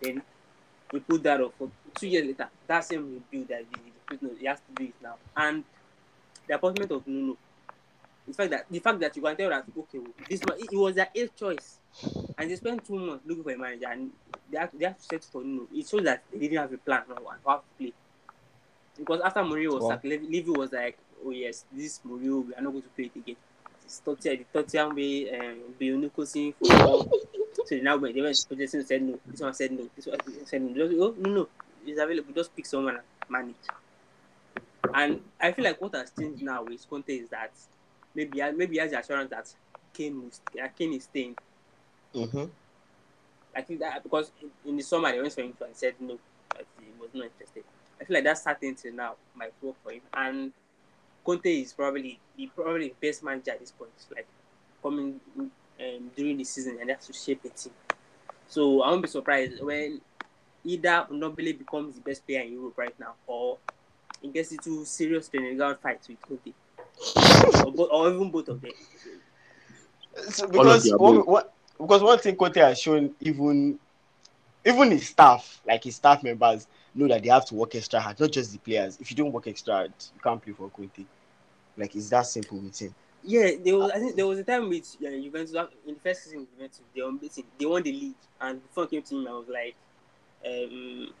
[0.00, 0.22] Then
[0.92, 2.48] we put that off for two years later.
[2.66, 5.16] That same review that the, the he has to do it now.
[5.36, 5.64] And
[6.46, 7.36] the appointment of Nuno.
[8.26, 10.76] The fact that the fact that you can tell that okay, this man, it, it
[10.76, 11.78] was their eighth choice,
[12.38, 14.10] and they spent two months looking for a manager, and
[14.50, 15.66] they have, they have to set for Nuno.
[15.74, 17.92] It shows that they didn't have a plan on how to play.
[18.96, 19.88] Because after Mourinho was Wow.
[19.90, 23.06] sacked, Levy, Levy was like, "Oh yes, this Mourinho, we are not going to play
[23.06, 23.36] it again."
[24.04, 27.10] Tottenham, the Tottenham way, um, football.
[27.66, 29.18] so now went, they went to Pochettino said no.
[29.26, 29.88] This one said no.
[29.94, 30.74] This one said no.
[30.74, 31.48] Just, oh no, no,
[31.86, 32.32] it's available.
[32.34, 33.56] Just pick someone and manage.
[34.94, 37.52] And I feel like what has changed now with Conte is that
[38.14, 39.52] maybe maybe he has the assurance that
[39.92, 41.36] Kane will Kane is staying.
[42.14, 42.44] Mm-hmm.
[43.54, 44.32] I think that because
[44.64, 46.18] in, the summer they went for him and said no,
[46.78, 47.64] he was not interested.
[48.00, 50.00] I feel like that certainty now might work for him.
[50.14, 50.52] And
[51.24, 54.26] Conte is probably he probably the best manager at this point, like
[54.82, 57.72] coming um, during the season and has to shape a team.
[58.48, 60.00] So I won't be surprised when
[60.64, 63.58] either Ndombele becomes the best player in Europe right now, or
[64.20, 66.52] he gets into serious training ground fights with Conte,
[67.64, 68.72] or, both, or even both of them.
[70.30, 71.44] So because the one, one,
[71.78, 73.78] because one thing Conte has shown even
[74.64, 78.20] even his staff, like his staff members, know that they have to work extra hard,
[78.20, 78.98] not just the players.
[79.00, 81.04] If you don't work extra hard, you can't play for Conte.
[81.76, 82.94] Like it's that simple with him.
[83.24, 83.90] Yeah, there was.
[83.90, 85.54] I think there was a time with uh, Juventus
[85.86, 86.40] in the first season.
[86.40, 87.44] with Juventus, they were unbeaten.
[87.58, 89.74] They won the league, and before I came to him, I was like,
[90.44, 91.12] um,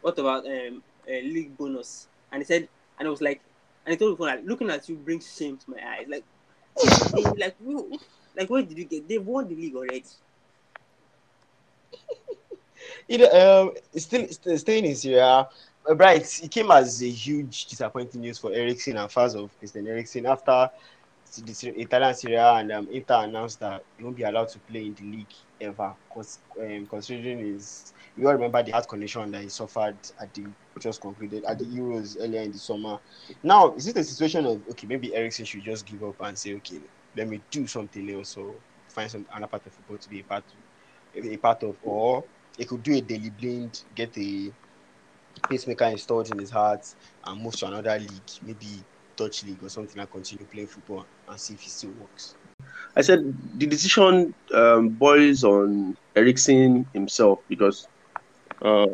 [0.00, 3.40] "What about um, uh, league bonus?" And he said, and I was like,
[3.86, 6.06] and he told me, like, looking at you brings shame to my eyes.
[6.08, 6.26] Like,
[7.14, 8.00] they, like, who-
[8.36, 9.08] like, where did you get?
[9.08, 10.04] They've won the league already.
[13.08, 15.48] You know, um, still, still staying in Serie A,
[15.94, 16.42] right?
[16.42, 20.70] It came as a huge disappointing news for Eriksen and fans of Christian Eriksen after
[21.46, 24.94] Italian Serie A and um, Inter announced that he won't be allowed to play in
[24.94, 25.26] the league
[25.60, 27.92] ever, cause, um, considering his.
[28.16, 30.46] You all remember the heart condition that he suffered at the
[30.78, 32.98] just concluded at the Euros earlier in the summer.
[33.42, 36.54] Now, is it a situation of okay, maybe Eriksen should just give up and say,
[36.54, 36.80] okay,
[37.16, 38.54] let me do something else or
[38.88, 40.44] find some another part of football to be a part
[41.14, 42.24] of, a part of, or
[42.56, 44.52] he could do a Daley Blind, get a
[45.48, 46.86] pacemaker installed in his heart,
[47.24, 48.82] and move to another league, maybe
[49.16, 52.34] Dutch league or something, and continue playing football and see if it still works.
[52.94, 57.88] I said the decision um, boils on Eriksen himself because
[58.62, 58.86] uh,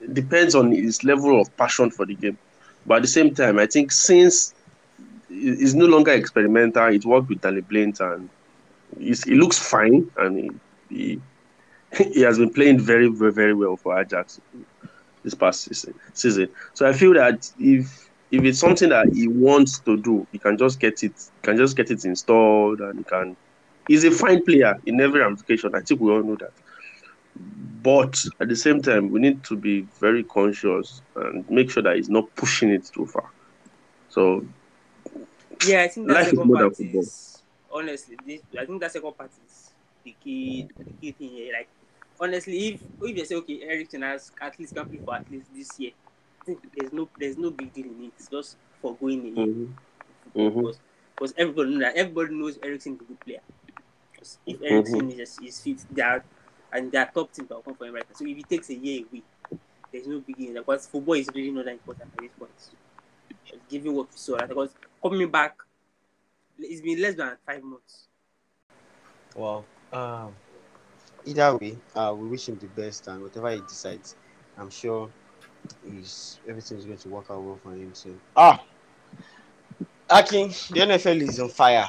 [0.00, 2.38] it depends on his level of passion for the game.
[2.86, 4.54] But at the same time, I think since
[5.28, 8.28] he's no longer experimental, it worked with Danny Blind and
[8.98, 10.50] he looks fine and he,
[10.88, 11.20] he
[12.14, 14.40] he has been playing very very very well for Ajax
[15.22, 15.74] this past
[16.14, 16.48] season.
[16.74, 20.56] So I feel that if if it's something that he wants to do, he can
[20.56, 21.12] just get it,
[21.42, 23.36] can just get it installed, and he can.
[23.88, 25.74] He's a fine player in every application.
[25.74, 26.52] I think we all know that.
[27.82, 31.96] But at the same time, we need to be very conscious and make sure that
[31.96, 33.30] he's not pushing it too far.
[34.08, 34.44] So
[35.66, 38.16] Yeah, I think that second part is honestly.
[38.26, 39.70] This, I think that second part is
[40.04, 41.52] the key, the key thing here.
[41.52, 41.68] Like
[42.20, 45.54] honestly, if if they say okay, Eriksen has at least can play for at least
[45.54, 45.92] this year,
[46.46, 48.12] there's no there's no big deal in it.
[48.16, 49.36] It's just for going in.
[49.36, 49.74] mhm,
[50.36, 50.62] Mhm.
[50.62, 50.80] Because,
[51.18, 53.42] because everybody knows that everybody knows Eriksen is a good player.
[54.14, 56.24] 'Cause if Eriksen is is fit, they are
[56.72, 58.14] and they are top team that will come for him right now.
[58.16, 59.24] So if he takes a year away,
[59.92, 60.54] there's no big deal.
[60.54, 62.52] Because football is really not that important at this point.
[63.44, 64.36] Just giving what we saw.
[64.36, 64.48] Right?
[64.48, 65.62] Because coming back,
[66.58, 68.08] it's been less than five months.
[69.34, 69.64] Wow.
[69.92, 70.34] Um,
[71.26, 74.16] either way, uh, we wish him the best, and whatever he decides,
[74.56, 75.10] I'm sure
[75.86, 78.20] is everything is going to work out well for him soon.
[78.36, 78.62] Ah,
[80.08, 81.88] Akin, the NFL is on fire.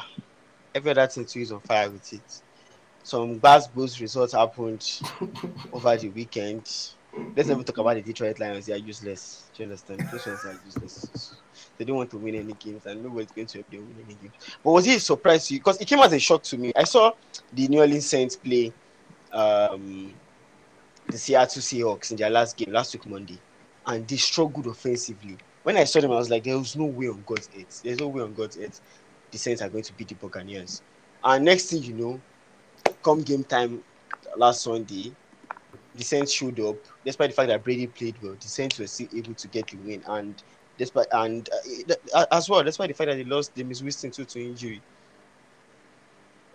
[0.74, 2.42] Every other team too is on fire with it.
[3.04, 5.02] some Glasgow's results happened
[5.74, 6.70] over the weekend.
[7.36, 8.68] Let's never talk about the Detroit Lions.
[8.68, 9.50] They are useless.
[9.54, 10.00] Do you understand?
[10.12, 11.34] Those ones are useless.
[11.78, 14.14] They don't want to win any games, and nobody's going to help them win any
[14.16, 14.34] games.
[14.64, 15.60] But was it a surprise to you?
[15.60, 16.72] Because it came as a shock to me.
[16.76, 17.12] I saw
[17.52, 18.72] the New Orleans Saints play
[19.34, 20.14] um,
[21.08, 23.38] the Seattle Seahawks in their last game last week Monday,
[23.86, 25.38] and they struggled offensively.
[25.64, 27.82] When I saw them, I was like, there was no way on God's earth.
[27.84, 28.82] There's no way on God's earth
[29.32, 30.82] the Saints are going to beat the Buccaneers.
[31.24, 32.22] And next thing you know,
[33.04, 33.84] come game time
[34.38, 35.14] last Sunday,
[35.96, 36.78] the Saints showed up.
[37.06, 39.78] Despite the fact that Brady played well, the Saints were still able to get the
[39.78, 40.04] win.
[40.08, 40.42] And
[40.78, 41.48] despite and
[42.14, 44.82] uh, as well, despite the fact that they lost Jameis Winston to, to injury.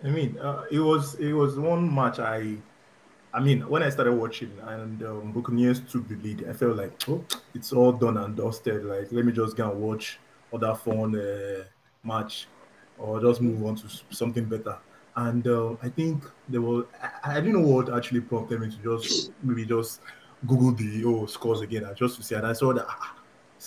[0.03, 2.57] I mean, uh, it was it was one match I,
[3.37, 6.91] I mean, when I started watching and um, Buccaneers took the lead, I felt like,
[7.07, 7.23] oh,
[7.53, 8.83] it's all done and dusted.
[8.83, 10.17] Like, let me just go and watch
[10.51, 11.63] other fun uh,
[12.03, 12.47] match,
[12.97, 14.75] or just move on to something better.
[15.15, 18.77] And uh, I think there was I, I didn't know what actually prompted me to
[18.77, 20.01] just maybe just
[20.47, 22.33] Google the oh scores again, and just to see.
[22.33, 23.17] And I saw that ah,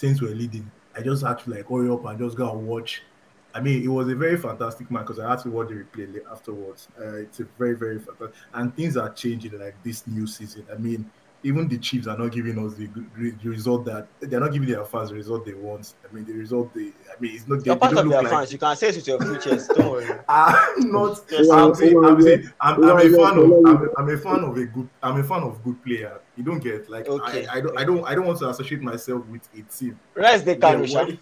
[0.02, 0.68] we're leading.
[0.96, 3.04] I just had to like hurry up and just go and watch
[3.54, 6.20] I mean, it was a very fantastic match because I had to watch the replay
[6.30, 6.88] afterwards.
[6.98, 10.66] Uh, it's a very, very fantastic, and things are changing like this new season.
[10.72, 11.10] I mean,
[11.42, 14.84] even the Chiefs are not giving us the, the result that they're not giving their
[14.84, 15.94] fans the result they want.
[16.08, 17.64] I mean, the result they, I mean, it's not.
[17.64, 18.52] You're part of their like, fans.
[18.52, 19.66] You can say it with your futures.
[19.68, 20.06] Don't worry.
[20.28, 21.20] I'm not.
[21.32, 23.48] I'm yeah, saying, I'm, saying, I'm, I'm a fan of.
[23.48, 23.70] yeah.
[23.70, 24.88] I'm, I'm a fan of a good.
[25.02, 26.20] I'm a fan of good player.
[26.36, 27.46] You don't get like Okay.
[27.46, 27.78] I, I don't.
[27.78, 28.04] I don't.
[28.04, 29.98] I don't want to associate myself with a team.
[30.14, 31.18] Rest the Yeah, can,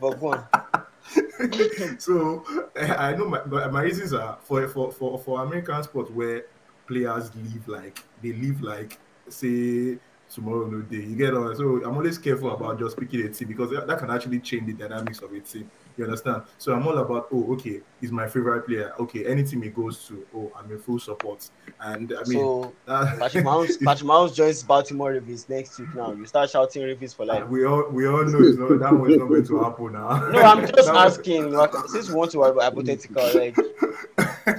[0.00, 0.46] But go on.
[1.98, 2.44] so
[2.76, 6.44] eh, I know my my reasons are for for for for American sports where
[6.86, 9.98] players live like they live like say
[10.32, 10.96] tomorrow no day.
[10.96, 11.54] You get on.
[11.56, 14.72] So I'm always careful about just picking a team because that can actually change the
[14.72, 15.70] dynamics of a team.
[15.96, 16.42] You understand?
[16.58, 18.92] So I'm all about oh okay, he's my favorite player.
[19.00, 21.48] Okay, any team he goes to, oh I'm in full support.
[21.80, 25.94] And I mean so that- Patrick Mahomes, Patrick Mahomes joins Baltimore Ravens next week.
[25.94, 27.48] Now you start shouting Ravens for life.
[27.48, 30.30] we all we all know it's not that one's not going to happen now.
[30.32, 31.52] No, I'm just asking.
[31.52, 33.56] like, Since we want to have hypothetical, like,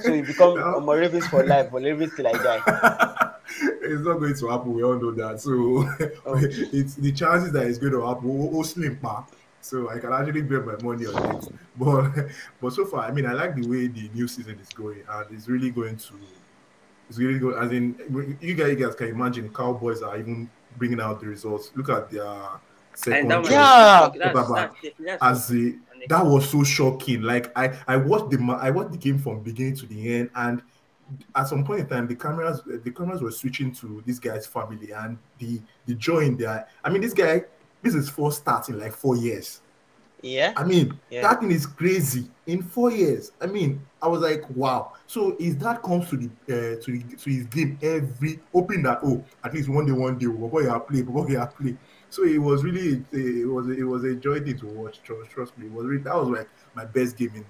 [0.02, 3.30] so you become a Ravens for life, or Ravens till I die.
[3.82, 4.74] it's not going to happen.
[4.74, 5.40] We all know that.
[5.40, 5.52] So
[6.26, 6.36] Oh.
[6.42, 8.30] it's the chances that it's going to happen.
[8.30, 9.24] Oh, oh, slim pa.
[9.62, 11.50] So I can actually bet my money on it.
[11.78, 12.12] But
[12.62, 15.26] but so far, I mean, I like the way the new season is going, and
[15.32, 16.14] it's really going to.
[17.10, 17.58] It's really good.
[17.58, 17.96] As in,
[18.42, 21.72] you guys, you guys can imagine Cowboys are even bringing out the results.
[21.76, 22.38] Look at their
[22.94, 23.20] second.
[23.22, 24.10] And that one, Yeah.
[24.18, 24.72] that's, Baba.
[24.84, 25.78] that's, that's as the
[26.10, 27.22] that was so shocking.
[27.22, 30.62] Like I, I watched the I watched the game from beginning to the end, and
[31.36, 34.92] at some point in time, the cameras the cameras were switching to this guy's family,
[34.92, 36.68] and the the joy in there.
[36.84, 37.44] I mean, this guy,
[37.82, 39.62] this is first start in like four years.
[40.22, 40.54] Yeah.
[40.58, 41.22] I mean, Yeah.
[41.22, 42.30] that thing is crazy.
[42.48, 44.94] In four years, I mean, I was like, wow.
[45.06, 49.00] So his that comes to the uh, to the, to his game every hoping that
[49.04, 51.78] oh, at least one day, one day, Bobo you play, Bobo you play.
[52.10, 55.02] So it was really it was it was a joy thing to watch.
[55.04, 57.46] Trust, trust me, it was really that was like my best game in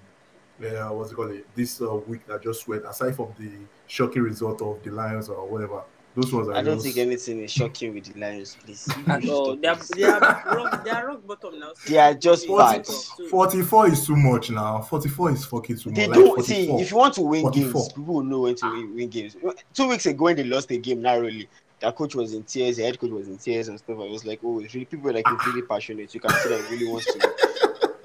[0.76, 2.84] uh, what's it called this uh, week that just went.
[2.86, 3.52] Aside from the
[3.88, 5.84] shocking result of the Lions or whatever,
[6.20, 8.88] those ones I don't just, think anything is shocking with the Lions, please.
[9.30, 10.20] Oh, they are, they are
[10.56, 11.72] rock, they are rock bottom now.
[11.88, 12.88] They are just Forty- bad.
[13.30, 14.82] 44 is too much now.
[14.82, 15.96] 44 is fucking too much.
[15.96, 17.72] They Like don't see if you want to win 44.
[17.72, 19.38] games, people will know when to win, win games.
[19.76, 21.48] Two weeks ago, when they lost the game narrowly,
[21.80, 23.98] their coach was in tears, the head coach was in tears and stuff.
[24.00, 26.14] I was like, oh, it's really people like are really passionate.
[26.16, 27.47] You can see that really wants to.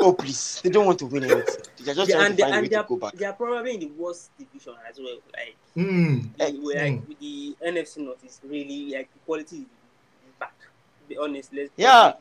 [0.03, 0.11] Win.
[0.11, 1.45] Oh please, they don't want to win anything.
[1.85, 3.13] They're just Yeah, trying and to they, find a way and they to go back.
[3.15, 5.19] they are probably in the worst division as well.
[5.35, 6.37] Like, Mm.
[6.37, 6.55] the, like
[6.93, 7.09] mm.
[7.09, 10.55] with the NFC North is really like the quality is back.
[10.59, 12.01] To be honest, let's Yeah.
[12.01, 12.19] honest.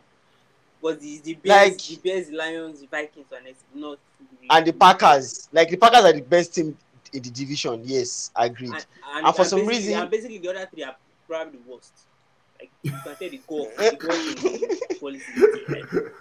[0.82, 4.65] But the the Bears, Like- the Bears, Lions, the Vikings are next, not really- And
[4.65, 6.78] the Packers, like the Packers are the best team
[7.13, 7.82] in the division.
[7.86, 8.72] Yes, agreed.
[8.74, 8.86] and,
[9.28, 10.96] And for some reason- and basically the other three are
[11.28, 11.94] probably the worst.
[12.60, 15.24] Like you can tell the golf, the golf in the quality.
[15.67, 16.13] Like,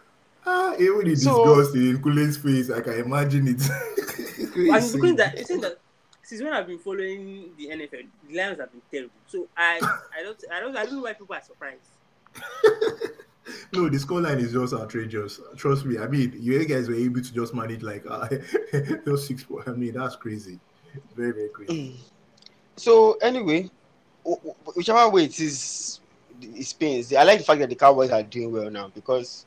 [0.47, 3.61] Ah, even the So- disgust in Kule's face, I can imagine it.
[4.57, 5.79] and because that, you think that
[6.23, 9.13] since when I've been following the NFL, the Lions have been terrible.
[9.27, 9.79] So I,
[10.19, 11.91] I don't, I don't, I don't know why people are surprised.
[13.73, 15.41] no, the scoreline is just outrageous.
[15.57, 15.99] Trust me.
[15.99, 18.29] I mean, you guys were able to just manage like uh,
[19.05, 19.43] those six.
[19.43, 20.59] po- I mean, that's crazy.
[21.17, 22.01] Very, very crazy.
[22.77, 23.71] So anyway,
[24.27, 26.01] wh- wh- whichever way it is,
[26.41, 27.13] it spins.
[27.13, 29.47] I like the fact that the Cowboys are doing well now because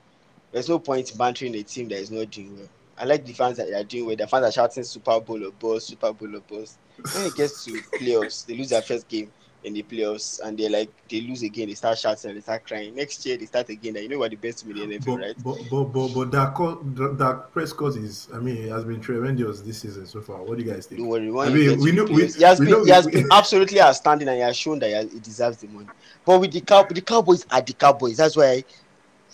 [0.53, 2.69] there's no point bantering a team that is not doing well.
[2.97, 4.15] I like the fans that they are doing well.
[4.15, 6.77] The fans are shouting Super Bowl or boss, Super Bowl or boss.
[7.15, 9.31] When it gets to playoffs, they lose their first game.
[9.65, 12.67] in the playoffs and they like they lose again, they start shouting and they start
[12.67, 12.93] crying.
[12.95, 13.95] Next year they start again.
[13.95, 15.35] And you know what the best team in the NFL, right?
[15.43, 19.79] but, but, but, but that, that Prescott is, I mean, it has been tremendous this
[19.79, 20.43] season so far.
[20.43, 20.99] What do you guys think?
[20.99, 23.11] Don't worry, I mean, we know- we- he has we been know- he has we-
[23.13, 25.87] been absolutely outstanding and he has shown that he, has, he deserves the money.
[26.25, 28.17] But with the cow the Cowboys are the Cowboys.
[28.17, 28.63] That's why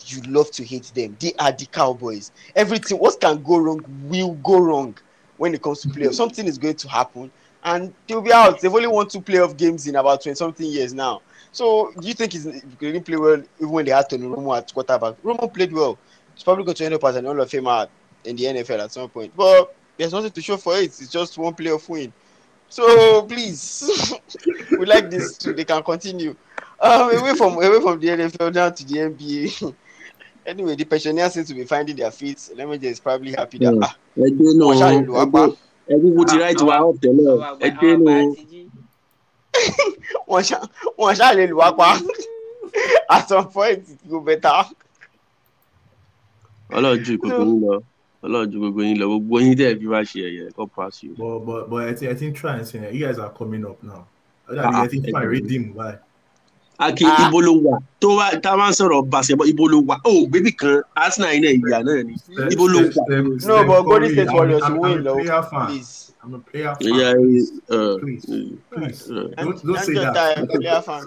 [0.05, 1.15] you love to hate them.
[1.19, 2.31] They are the Cowboys.
[2.55, 4.97] Everything what can go wrong will go wrong
[5.38, 6.15] when it comes to playoffs.
[6.15, 7.31] Something is going to happen
[7.63, 8.62] and they'll be out.
[8.62, 11.21] They've only won two playoff games in about 20 something years now.
[11.51, 14.57] So do you think he's, he didn't play well even when they had Tony Romo
[14.57, 15.21] at quarterback?
[15.23, 15.97] Romo played well.
[16.35, 17.88] He's probably going to end up as an Hall of Famer
[18.23, 19.35] in the NFL at some point.
[19.35, 20.85] But there's nothing to show for it.
[20.85, 22.13] It's just one playoff win.
[22.69, 24.13] So please,
[24.71, 25.38] we like this.
[25.38, 26.35] They can continue.
[26.79, 29.75] Um, away from away from the NFL down to the NBA.
[30.45, 32.49] anyway, the pensioners seem to be finding their feet.
[32.56, 33.82] Lemon is probably happy that Yeah.
[33.84, 35.41] ah, ẹgbẹ́ náà wọ́n ṣáà lè lò wá pa.
[35.45, 35.56] ẹgbẹ́
[35.89, 38.62] ẹgbẹ́ wo ti ráìtì wa up tẹ́lẹ̀ Àwọn àgbà ẹgbẹ́ àwọn àgbà náà ti jí.
[40.30, 40.58] wọ́n ṣá
[40.97, 41.99] wọ́n ṣá lè lù wá pa.
[43.10, 44.63] At some point, it go better.
[46.71, 47.82] ọlọ́run ju gbogbo yín lọ
[48.23, 51.15] ọlọ́run ju gbogbo yín lọ gbogbo yín tẹ̀ fi wá ṣe ẹ̀yẹ God pass you.
[51.17, 53.82] But, but, but I think, I think try and say, you guys are coming up
[53.84, 54.06] now.
[54.47, 55.25] I Ah, think fine, okay.
[55.28, 55.97] redeem, why?
[56.79, 57.27] Aki Ah.
[57.27, 60.11] ibo ló wà tó wá tá a máa ń sọ̀rọ̀ basketball ibo ló wà ó
[60.29, 62.15] gbébì kan Arsenal iná ìyá náà ni
[62.53, 63.03] ibo ló wà.
[63.47, 65.67] No, but Golden State I'm- Warriors I'm, I'm win, a fan.
[65.67, 66.13] Please.
[66.23, 66.93] I'm a player fan.
[66.99, 67.13] Yeah,
[67.75, 68.25] uh, Please,
[68.71, 69.01] please.
[69.11, 70.13] uh, Don't, don't I'm say that.
[70.15, 71.01] tired, player fan.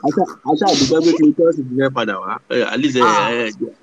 [0.44, 3.28] aṣá àdúgbò pé kí n tọ́ sí ti fẹ́ padà wá Eh, at least Ah.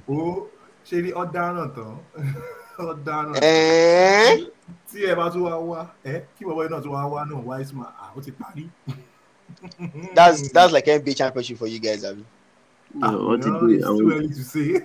[0.09, 0.45] Ó
[0.85, 1.97] ṣe ní ọ̀daràn tán.
[2.79, 3.33] ọ̀daràn.
[3.41, 4.45] Eh?
[4.91, 7.41] Tí ẹ bá tún wá wá, ẹ kí bàbá yìí náà tún wá wá náà,
[7.45, 8.69] wise man, ah, ó ti parí.
[10.15, 12.23] That's that's like NBA championship for you guys, Abi.
[13.01, 14.81] Ah, wọ́n ti no, gbé it's àwọn too early to say.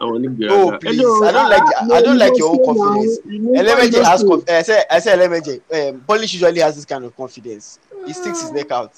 [0.00, 0.50] àwọn onígbèrágà.
[0.52, 1.00] Oh, please.
[1.28, 3.18] I don't like the- I don't like your own confidence.
[3.60, 5.60] Elemeje has conf- I say I say Elemeje.
[5.72, 7.78] Um, Polish usually has this kind of confidence.
[8.06, 8.92] He sticks his neck out.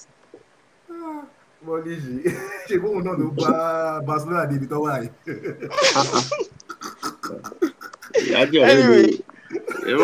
[1.66, 2.32] Bọ́lí ṣe
[2.68, 5.02] ṣe fóun náà ló bá Barcelona débi tó wà.
[8.36, 9.20] Anyway,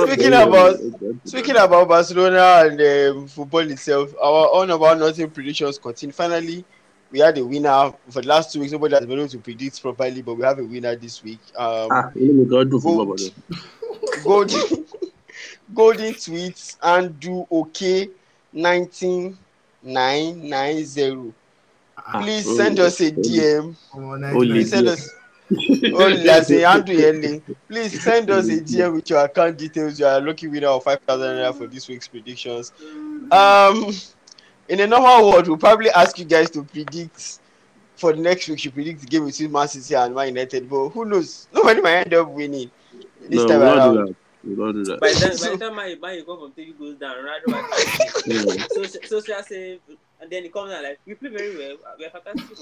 [0.07, 0.79] speaking about-
[1.25, 6.13] Speaking about Barcelona and um, football itself, our all about nothing predictions continue.
[6.13, 6.65] Finally,
[7.11, 8.73] we had a winner for the last two weeks.
[8.73, 11.39] Nobody has been able to predict properly, but we have a winner this week.
[11.57, 13.09] Um, ah inú mi kan dùn fún Gold.
[13.09, 13.31] bàbá náà.
[14.25, 14.85] golden
[15.75, 18.09] golden tweets and do okay
[18.53, 21.33] 19990
[21.97, 25.09] Ah, please oh, send us a oh, dm Ọmọ Only please send us
[25.95, 30.07] oh as a handle yẹn please send us a dm with your account details you
[30.07, 32.73] are a lucky winner of 5000 naira for this week's predictions
[33.31, 33.93] um
[34.69, 37.41] in a normal world we'll probably ask you guys to predict
[37.97, 40.89] for the next week you predict the game between man city and man united but
[40.89, 42.71] who knows nobody might end up winning
[43.29, 44.17] this No, we time don't around do that.
[44.45, 45.01] We don't do that.
[45.01, 48.23] By the time, by the time my, my come from three goes down, Ronaldo was
[48.27, 48.65] Yeah.
[48.69, 49.79] social, social say,
[50.21, 52.59] and then he comes out like, we play very well, we are fantastic.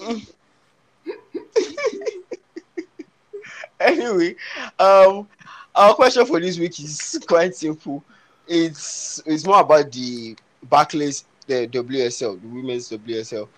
[3.86, 4.36] anyway,
[4.78, 5.28] um,
[5.74, 8.02] our question for this week is quite simple.
[8.46, 13.48] It's it's more about the Barclays, the WSL, the women's WSL.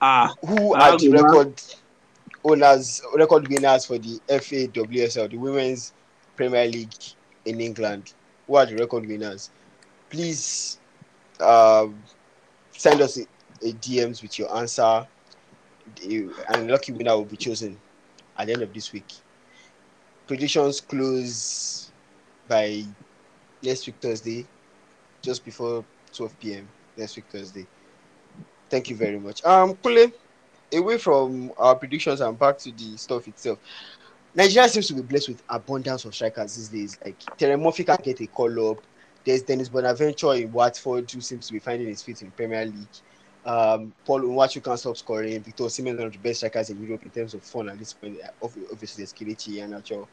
[0.00, 1.62] Ah, Who Ah, are the record
[2.44, 5.92] owners, record winners for the FA WSL, the Women's
[6.36, 6.94] Premier League
[7.44, 8.14] in England?
[8.46, 9.50] Who are the record winners?
[10.10, 10.78] Please,
[11.40, 12.02] um,
[12.72, 13.22] send us a,
[13.62, 15.06] a DMs with your answer,
[15.96, 17.78] The- and lucky winner will be chosen
[18.36, 19.06] at the end of this week.
[20.32, 21.92] Predictions close
[22.48, 22.82] by
[23.62, 24.46] next week Thursday,
[25.20, 26.68] just before 12 p.m.
[26.96, 27.66] next week Thursday.
[28.70, 29.44] Thank you very much.
[29.44, 30.10] Um, Kunle,
[30.72, 33.58] away from our predictions and back to the stuff itself.
[34.34, 36.98] Nigeria seems to be blessed with abundance of strikers these days.
[37.04, 38.78] Like Terem Moffi can get a call up.
[39.26, 42.88] There's Dennis Bonaventure in Watford who seems to be finding his feet in Premier League.
[43.44, 45.40] Um, Paul Onuachu can't stop scoring.
[45.40, 47.78] Victor Osimhen is one of the best strikers in Europe in terms of fun at
[47.78, 48.18] this point.
[48.42, 50.06] Obviously, there's Kelechi Iheanacho.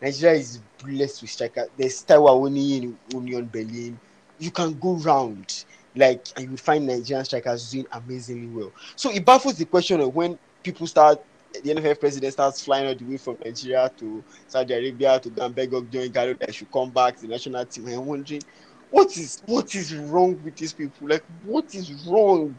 [0.00, 1.68] Nigeria is blessed with strikers.
[1.76, 3.98] There's Taiwo Awoniyi in Union Berlin.
[4.38, 5.64] You can go round
[5.94, 8.72] like and you find Nigerian strikers doing amazingly well.
[8.96, 12.94] So it baffles the question of when people start the NFF president starts flying all
[12.94, 17.22] the way from Nigeria to Saudi Arabia to of Ighalo that should come back to
[17.22, 17.88] the national team.
[17.88, 18.42] I'm wondering
[18.92, 21.08] what is what is wrong with these people?
[21.08, 22.54] Like what is wrong?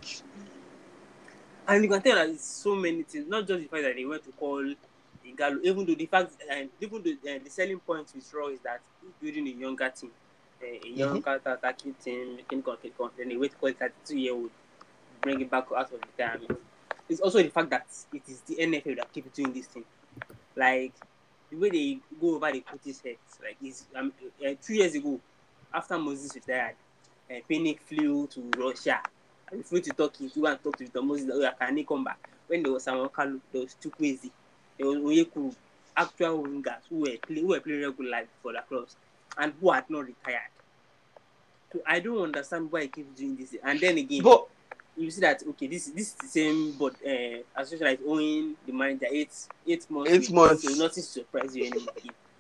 [1.68, 4.04] And you can tell that it's so many things, not just the fact that they
[4.04, 4.62] went to call
[5.26, 8.60] Ighalo, even though the fact, and even though uh, the selling point with Rohr is
[8.62, 8.82] that
[9.22, 10.12] building a younger team,
[10.62, 14.34] uh, a younger attacking team, clinical, clinical, then they wait to call it 32 year
[14.34, 14.50] old,
[15.22, 16.60] bring it back out of retirement.
[17.08, 19.86] It's also the fact that it is the NFF that keep doing this thing.
[20.56, 20.94] Like
[21.50, 24.12] the way they go over the coaches' heads, like is um,
[24.46, 25.20] uh, two years ago,
[25.74, 26.76] after Moses retired,
[27.30, 29.02] uh, Pinnick flew to Russia
[29.52, 31.84] And you went to Turkey, you want to talk to Victor Moses, oh, can he
[31.84, 32.18] come back?
[32.48, 34.30] When there was Samuel Kalu, there was Chukwueze,
[34.78, 35.54] there was Onyekuru,
[35.96, 38.96] actual wingers who were, play, who were playing regular for the clubs
[39.38, 40.40] and who had not retired.
[41.72, 43.56] So I don't understand why he keeps doing this.
[43.64, 44.48] And then again, But
[44.96, 48.72] you see that okay, this this is the same, but uh, association is owing the
[48.72, 49.32] manager eight
[49.68, 50.12] eight months.
[50.12, 50.64] Eight months.
[50.64, 51.94] So nothing surprise you anymore.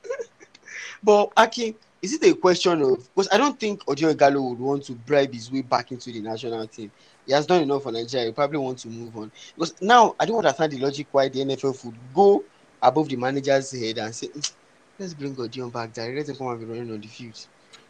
[1.03, 4.83] but Aki, is it a question of because I don't think Odion Ighalo would want
[4.85, 6.91] to bribe his way back into the national team.
[7.25, 8.25] He has done enough for Nigeria.
[8.27, 9.31] He probably want to move on.
[9.55, 12.43] Because now I don't understand the logic why the NFF would go
[12.81, 14.51] above the manager's head and say, "Mm,
[14.99, 16.13] let's bring Odion back there.
[16.13, 17.39] Let him come and be running on the field.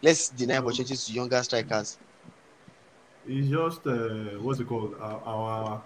[0.03, 1.97] Let's deny opportunities to younger strikers.
[3.27, 4.95] It's just uh, what's it called?
[5.01, 5.83] Our, our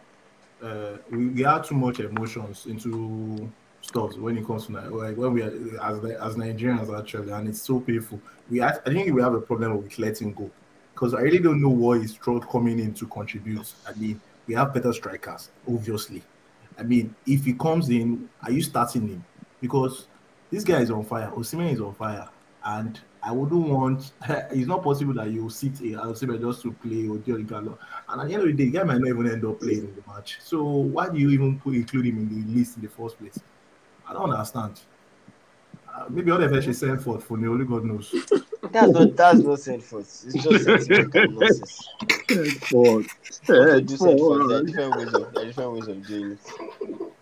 [0.62, 3.50] uh, we, we add too much emotions into
[3.88, 7.62] stuff when it comes to like when we are as as Nigerians actually, and it's
[7.62, 8.20] so painful.
[8.50, 10.52] We I think we have a problem with letting go
[10.94, 13.72] because I really don't know what is Stroud coming in to contribute.
[13.88, 16.24] I mean, we have better strikers, obviously.
[16.78, 19.26] I mean, if he comes in, are you starting him?
[19.62, 20.08] Because
[20.52, 21.32] this guy is on fire.
[21.36, 22.28] Osimhen is on fire,
[22.66, 24.12] and I wouldn't want.
[24.52, 27.78] It's not possible that you sit a Osimhen just to play Odion Ighalo,
[28.10, 29.80] and at the end of the day, the guy might not even end up playing
[29.80, 30.40] in the match.
[30.42, 33.40] So why do you even put include him in the list in the first place?
[34.10, 34.80] I don't understand.
[35.94, 38.14] Uh, maybe all the fish is sent for for only God knows.
[38.72, 41.90] That's not that's not sent for It's just sentimental nonsense.
[42.72, 44.20] What sent There are different
[44.98, 47.14] ways of there are different ways of doing it.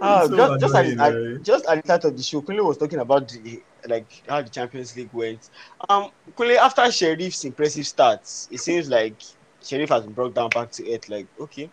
[0.00, 1.38] Ah, So just, just at, at, eh?
[1.42, 4.50] just at the start of the show, Kunle was talking about the like how the
[4.50, 5.50] Champions League went.
[5.88, 9.16] Um, Kunle, after Sheriff's impressive starts, it seems like
[9.62, 11.08] Sheriff has been brought down back to earth.
[11.08, 11.70] Like, okay,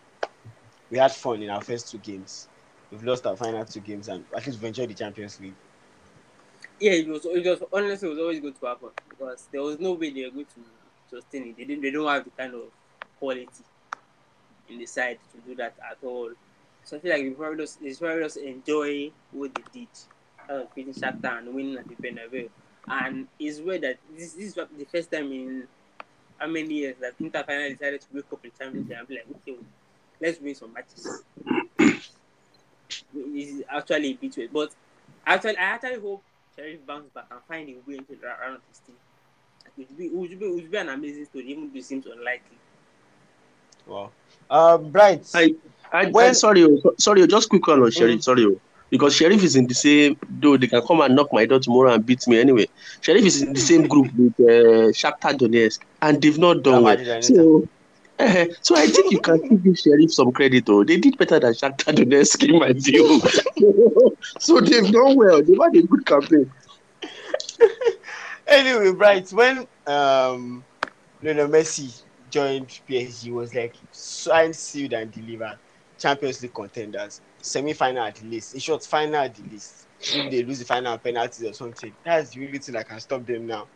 [0.89, 2.47] we had fun in our first two games.
[2.93, 5.55] We've lost our final two games, and at least we enjoyed the Champions League.
[6.79, 9.79] Yeah, it was it was honestly it was always going to happen because there was
[9.79, 10.61] no way they were going to
[11.09, 11.57] sustain it.
[11.57, 12.61] They didn't they don't have the kind of
[13.17, 13.47] quality
[14.69, 16.29] in the side to do that at all.
[16.83, 19.87] So I feel like we probably just they probably just enjoy what they did.
[20.47, 22.49] Was beating Shakhtar and winning at the Bernabeu.
[22.87, 25.67] And it's weird that this, this is the first time in
[26.37, 29.15] how many years that Inter finally decided to wake up in Champions League and be
[29.15, 29.57] like, okay,
[30.21, 31.23] let's win some matches.
[33.16, 34.72] It's actually a bit weird, but
[35.26, 36.24] actually, I actually hope
[36.55, 38.95] Sheriff bounces back and find a way into the round of 16.
[39.66, 41.86] It would be, it would be, it would be an amazing story, even though it
[41.86, 42.57] seems unlikely.
[43.88, 44.11] Wow.
[44.49, 45.30] Uh, Bright.
[45.34, 45.55] I,
[45.91, 48.24] I, When- I sorry, oh, sorry, oh, just quick one on Sheriff.
[48.24, 48.59] Sorry, oh.
[48.89, 50.18] because Sheriff is in the same.
[50.30, 52.68] Though they can come and knock my door tomorrow and beat me anyway.
[53.01, 57.22] Sheriff is in the same group with uh, Shakhtar Donetsk, and they've not done well.
[57.22, 57.68] So,
[58.20, 60.70] eh, so I think you can give Sheriff some credit.
[60.70, 63.22] Oh, they did better than Shakhtar Donetsk in my view.
[64.39, 65.41] so they've done well.
[65.41, 66.51] They've had a good campaign.
[68.47, 70.64] anyway, Bright, when um
[71.22, 75.57] Lionel Messi joined PSG, was like signed, sealed, and delivered.
[75.97, 78.55] Champions League contenders, semi-final at least.
[78.55, 79.88] In short, final at least.
[80.01, 83.26] If they lose the final penalties or something, that's the only thing that can stop
[83.26, 83.68] them now.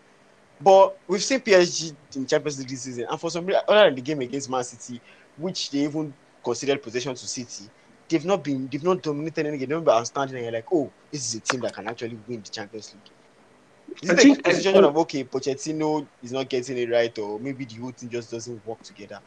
[0.60, 3.96] But we've seen PSG in Champions League this season, and for some reason, other than
[3.96, 5.00] the game against Man City,
[5.38, 7.66] which they even considered possession to City,
[8.10, 9.70] they've not been, they've not dominated any game.
[9.70, 12.42] They've been outstanding, and you're like, oh, this is a team that can actually win
[12.42, 14.02] the Champions League.
[14.04, 17.40] Is I it think- a position of okay, Pochettino is not getting it right, or
[17.40, 19.20] maybe the whole thing just doesn't work together?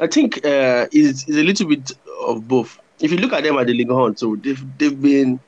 [0.00, 1.92] I think uh, it's, it's a little bit
[2.26, 2.78] of both.
[3.00, 5.40] If you look at them at the League One, so they've they've been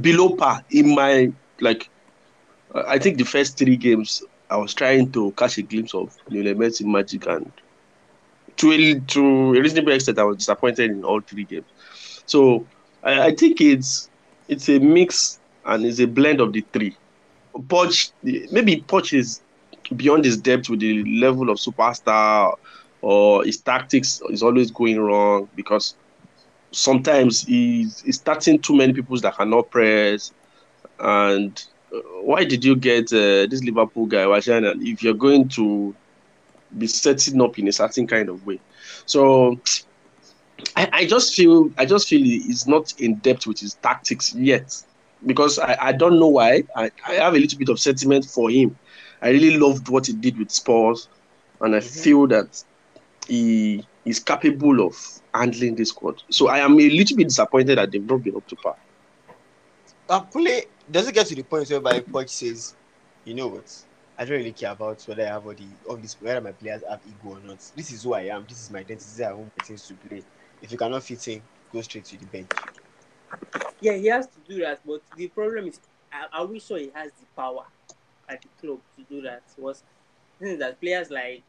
[0.00, 1.90] below par in my like.
[2.74, 6.54] I think the first three games I was trying to catch a glimpse of Lionel
[6.82, 7.50] magic, and
[8.56, 9.20] to a, to
[9.54, 11.66] a reasonable extent, I was disappointed in all three games.
[12.26, 12.66] So
[13.02, 14.10] I, I think it's
[14.48, 16.96] it's a mix and it's a blend of the three.
[17.54, 19.40] Poch, maybe Poch is
[19.96, 22.56] beyond his depth with the level of superstar
[23.00, 25.94] or his tactics is always going wrong because
[26.72, 30.32] sometimes he's, he's starting too many people that cannot press.
[30.98, 31.62] And
[32.22, 35.96] why did you get uh, this Liverpool guy, Wijnaldum, if you're going to
[36.76, 38.60] be setting up in a certain kind of way?
[39.06, 39.60] So
[40.76, 44.70] I, I just feel I just feel he's not in depth with his tactics yet
[45.26, 46.62] because I, I don't know why.
[46.76, 48.78] I, I have a little bit of sentiment for him.
[49.22, 51.08] I really loved what he did with Spurs,
[51.60, 52.02] and I Mhm.
[52.02, 52.48] feel that
[53.28, 54.94] he is capable of
[55.34, 56.16] handling this squad.
[56.30, 58.74] So I am a little bit disappointed that they've not been up to par.
[60.08, 62.74] Uh, Kunle, does it get to the point whereby Poch says,
[63.24, 63.84] you know what?
[64.18, 66.82] I don't really care about whether I have all the all this whether my players
[66.88, 67.58] have ego or not.
[67.74, 68.44] This is who I am.
[68.48, 68.96] This is my identity.
[68.96, 70.22] This is how I want my teams to play.
[70.62, 71.42] If you cannot fit in,
[71.72, 72.50] go straight to the bench.
[73.80, 75.80] Yeah, he has to do that, but the problem is,
[76.12, 77.64] I, I wish sure he has the power
[78.28, 79.42] at the club to do that.
[79.58, 79.82] Was
[80.38, 81.42] the thing is that players like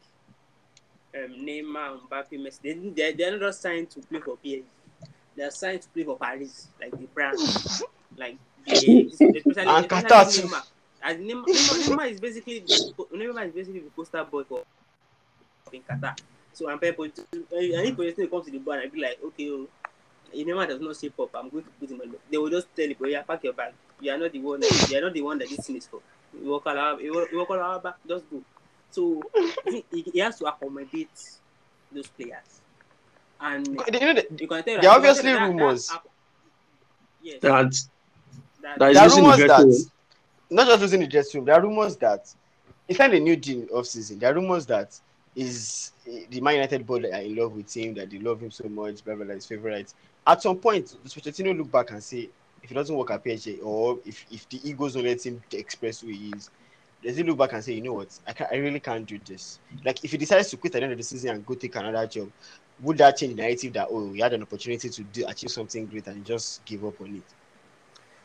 [1.14, 4.64] um, Neymar, Mbappe, Messi, they, they, they're not just signed to play for PSG.
[5.36, 7.38] They're signed to play for Paris, like the brand.
[8.18, 8.36] like,
[8.66, 10.42] they, eh, especially, And especially Qatar too.
[10.48, 10.62] Neymar.
[11.02, 14.64] As Neymar, Neymar, Neymar is basically the, Neymar is basically the poster boy for
[15.72, 16.18] in Qatar.
[16.52, 17.04] So I'm people
[17.52, 19.68] any person eh, comes to the bar and I be like, okay, oh,
[20.34, 21.30] Neymar does not shape up.
[21.34, 22.10] I'm going to put him on.
[22.10, 23.72] the-" They will just tell you, oh, but yeah, pack your bag.
[24.00, 24.62] You are not the one.
[24.88, 26.00] You are not the one that this thing is for.
[26.34, 27.94] You walk all you walk- you walk all our back.
[28.06, 28.42] Just go.
[28.90, 29.22] So
[29.64, 31.08] he, he- he has to accommodate
[31.92, 32.60] those players,
[33.40, 34.80] and You know, the- you can tell.
[34.80, 35.90] There are obviously tell that- that rumours.
[37.22, 37.74] yes, That
[38.66, 39.66] that- there are the rumors that
[40.50, 41.46] not just losing the dressing room.
[41.46, 42.32] There are rumors that
[42.86, 44.18] he signed a new deal off season.
[44.18, 44.98] There are rumors that
[45.34, 45.92] is
[46.30, 49.04] the Man United board are in love with him, that they love him so much,
[49.04, 49.92] blah blah blah, his favorite.
[50.26, 52.28] At some point, does Pochettino look back and say,
[52.62, 56.00] if it doesn't work at PSG, or if, if the egos don't let him express
[56.00, 56.50] who he is,
[57.02, 59.18] does he look back and say, you know what, I can I really can't do
[59.24, 59.58] this?
[59.84, 61.76] Like if he decides to quit at the end of the season and go take
[61.76, 62.30] another job,
[62.80, 65.86] would that change the narrative that oh he had an opportunity to do achieve something
[65.86, 67.22] great and just give up on it?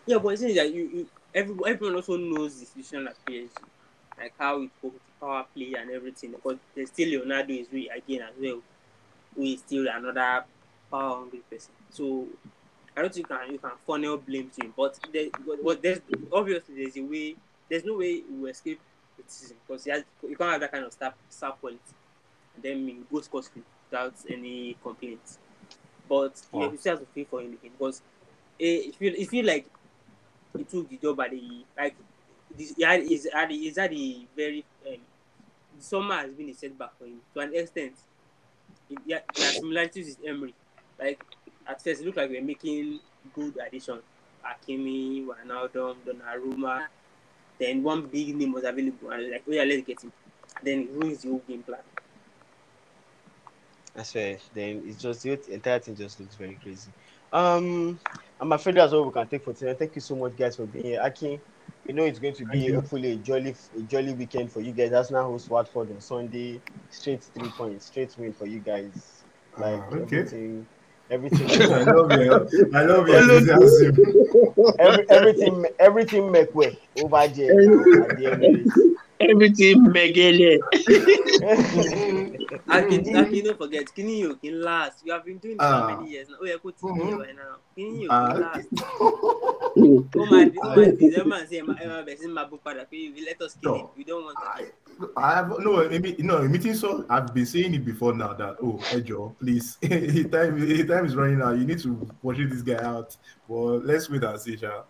[0.06, 3.54] Yeah, but it's that you, you everyone, everyone also knows the situation at PSG,
[4.18, 6.32] like how it goes with power play and everything.
[6.32, 8.62] Because there's still Leonardo is we again as well,
[9.36, 10.46] who is still another
[10.90, 11.74] power hungry person.
[11.90, 12.28] So
[12.96, 14.74] I don't think you can you can funnel blame to him.
[14.76, 17.36] But there, but, but there's obviously there's a way.
[17.70, 18.82] There's no way he will escape
[19.16, 21.80] criticism because he has, you can't have that kind of star star quality,
[22.56, 23.50] and then you go scot
[23.90, 25.40] without any complaints.
[26.10, 26.72] But Wow.
[26.72, 28.02] you still have to pay for him again because
[28.60, 29.68] it feel eh, it feel like
[30.58, 31.96] he took the job at the like
[32.58, 34.98] this he had is at is at the very um,
[35.78, 37.94] the summer has been a setback for him to an extent.
[39.06, 40.54] Yeah, there are similarities with Emery.
[41.00, 41.24] Like
[41.68, 43.00] at first it looked like we are making
[43.34, 44.00] good addition.
[44.44, 46.88] Hakimi, Wijnaldum, Donnarumma.
[47.60, 50.12] Then one big name was available and like, oh yeah, let's get him.
[50.64, 51.80] Then it ruins the whole game plan.
[53.94, 54.38] That's fair.
[54.54, 56.90] Then it's just the entire thing just looks very crazy.
[57.32, 58.00] Um,
[58.42, 59.76] I'm afraid that's all we can take for today.
[59.76, 61.02] Thank you so much, guys, for being here.
[61.04, 61.40] Aki,
[61.88, 62.76] you know it's going to Thank be you.
[62.76, 64.90] hopefully a jolly, a jolly weekend for you guys.
[64.90, 66.60] That's Arsenal host Watford on Sunday.
[66.90, 69.24] Straight three points, straight win for you guys.
[69.60, 70.18] Like Ah, okay.
[70.18, 70.66] everything,
[71.12, 72.68] everything, I love you.
[72.74, 73.96] I love your enthusiasm.
[74.80, 78.74] every, everything, everything make way over there now at the Emirates.
[79.20, 80.58] Everything Megele.
[82.68, 85.06] Akin, Akin, don't forget, Kini you can last.
[85.06, 85.88] You have been doing this Ah.
[85.88, 86.36] for many years now.
[86.42, 86.98] Oh, yeah, go to Mhm.
[87.00, 87.56] Kini right now.
[87.76, 88.68] Kini you Ah, can last.
[89.74, 93.42] Oh my, oh my, December say, my, my best in my book, father, please let
[93.42, 93.78] us kill No.
[93.80, 93.86] it.
[93.98, 94.64] We don't want I,
[95.00, 95.10] to.
[95.16, 96.74] I have no, maybe no meeting.
[96.74, 99.78] So I've been saying it before now that oh, Ejo, please,
[100.32, 101.58] time time is running out.
[101.58, 103.16] You need to push this guy out.
[103.48, 104.84] But let's wait and see, Sha.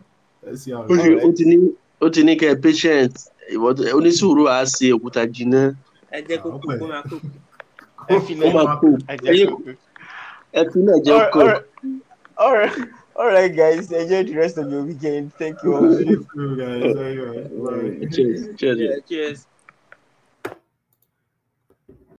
[0.44, 0.84] Let's see how.
[0.88, 3.14] ó It ti- ó ti ní ó ti ní kẹ́ ẹ patient
[3.94, 5.76] onísùúrù á ṣe òkúta jìnnà
[6.12, 6.76] Ẹ jẹ́ kó Ah, kú, kó máa.
[6.78, 7.20] Ẹ ó máa kú
[8.10, 9.72] ẹ jẹ́ kó pé.
[10.60, 11.64] ẹ fi náà jẹ́ All kọ́ right,
[12.38, 12.78] all right,
[13.16, 13.92] all right, guys.
[13.92, 15.34] Enjoy the rest of your weekend.
[15.40, 15.96] Thank you all.
[15.96, 16.94] Thank you, guys.
[16.96, 18.00] Bye.
[18.00, 18.08] Bye.
[18.14, 18.80] cheers cheers.
[18.80, 19.48] Yeah, cheers.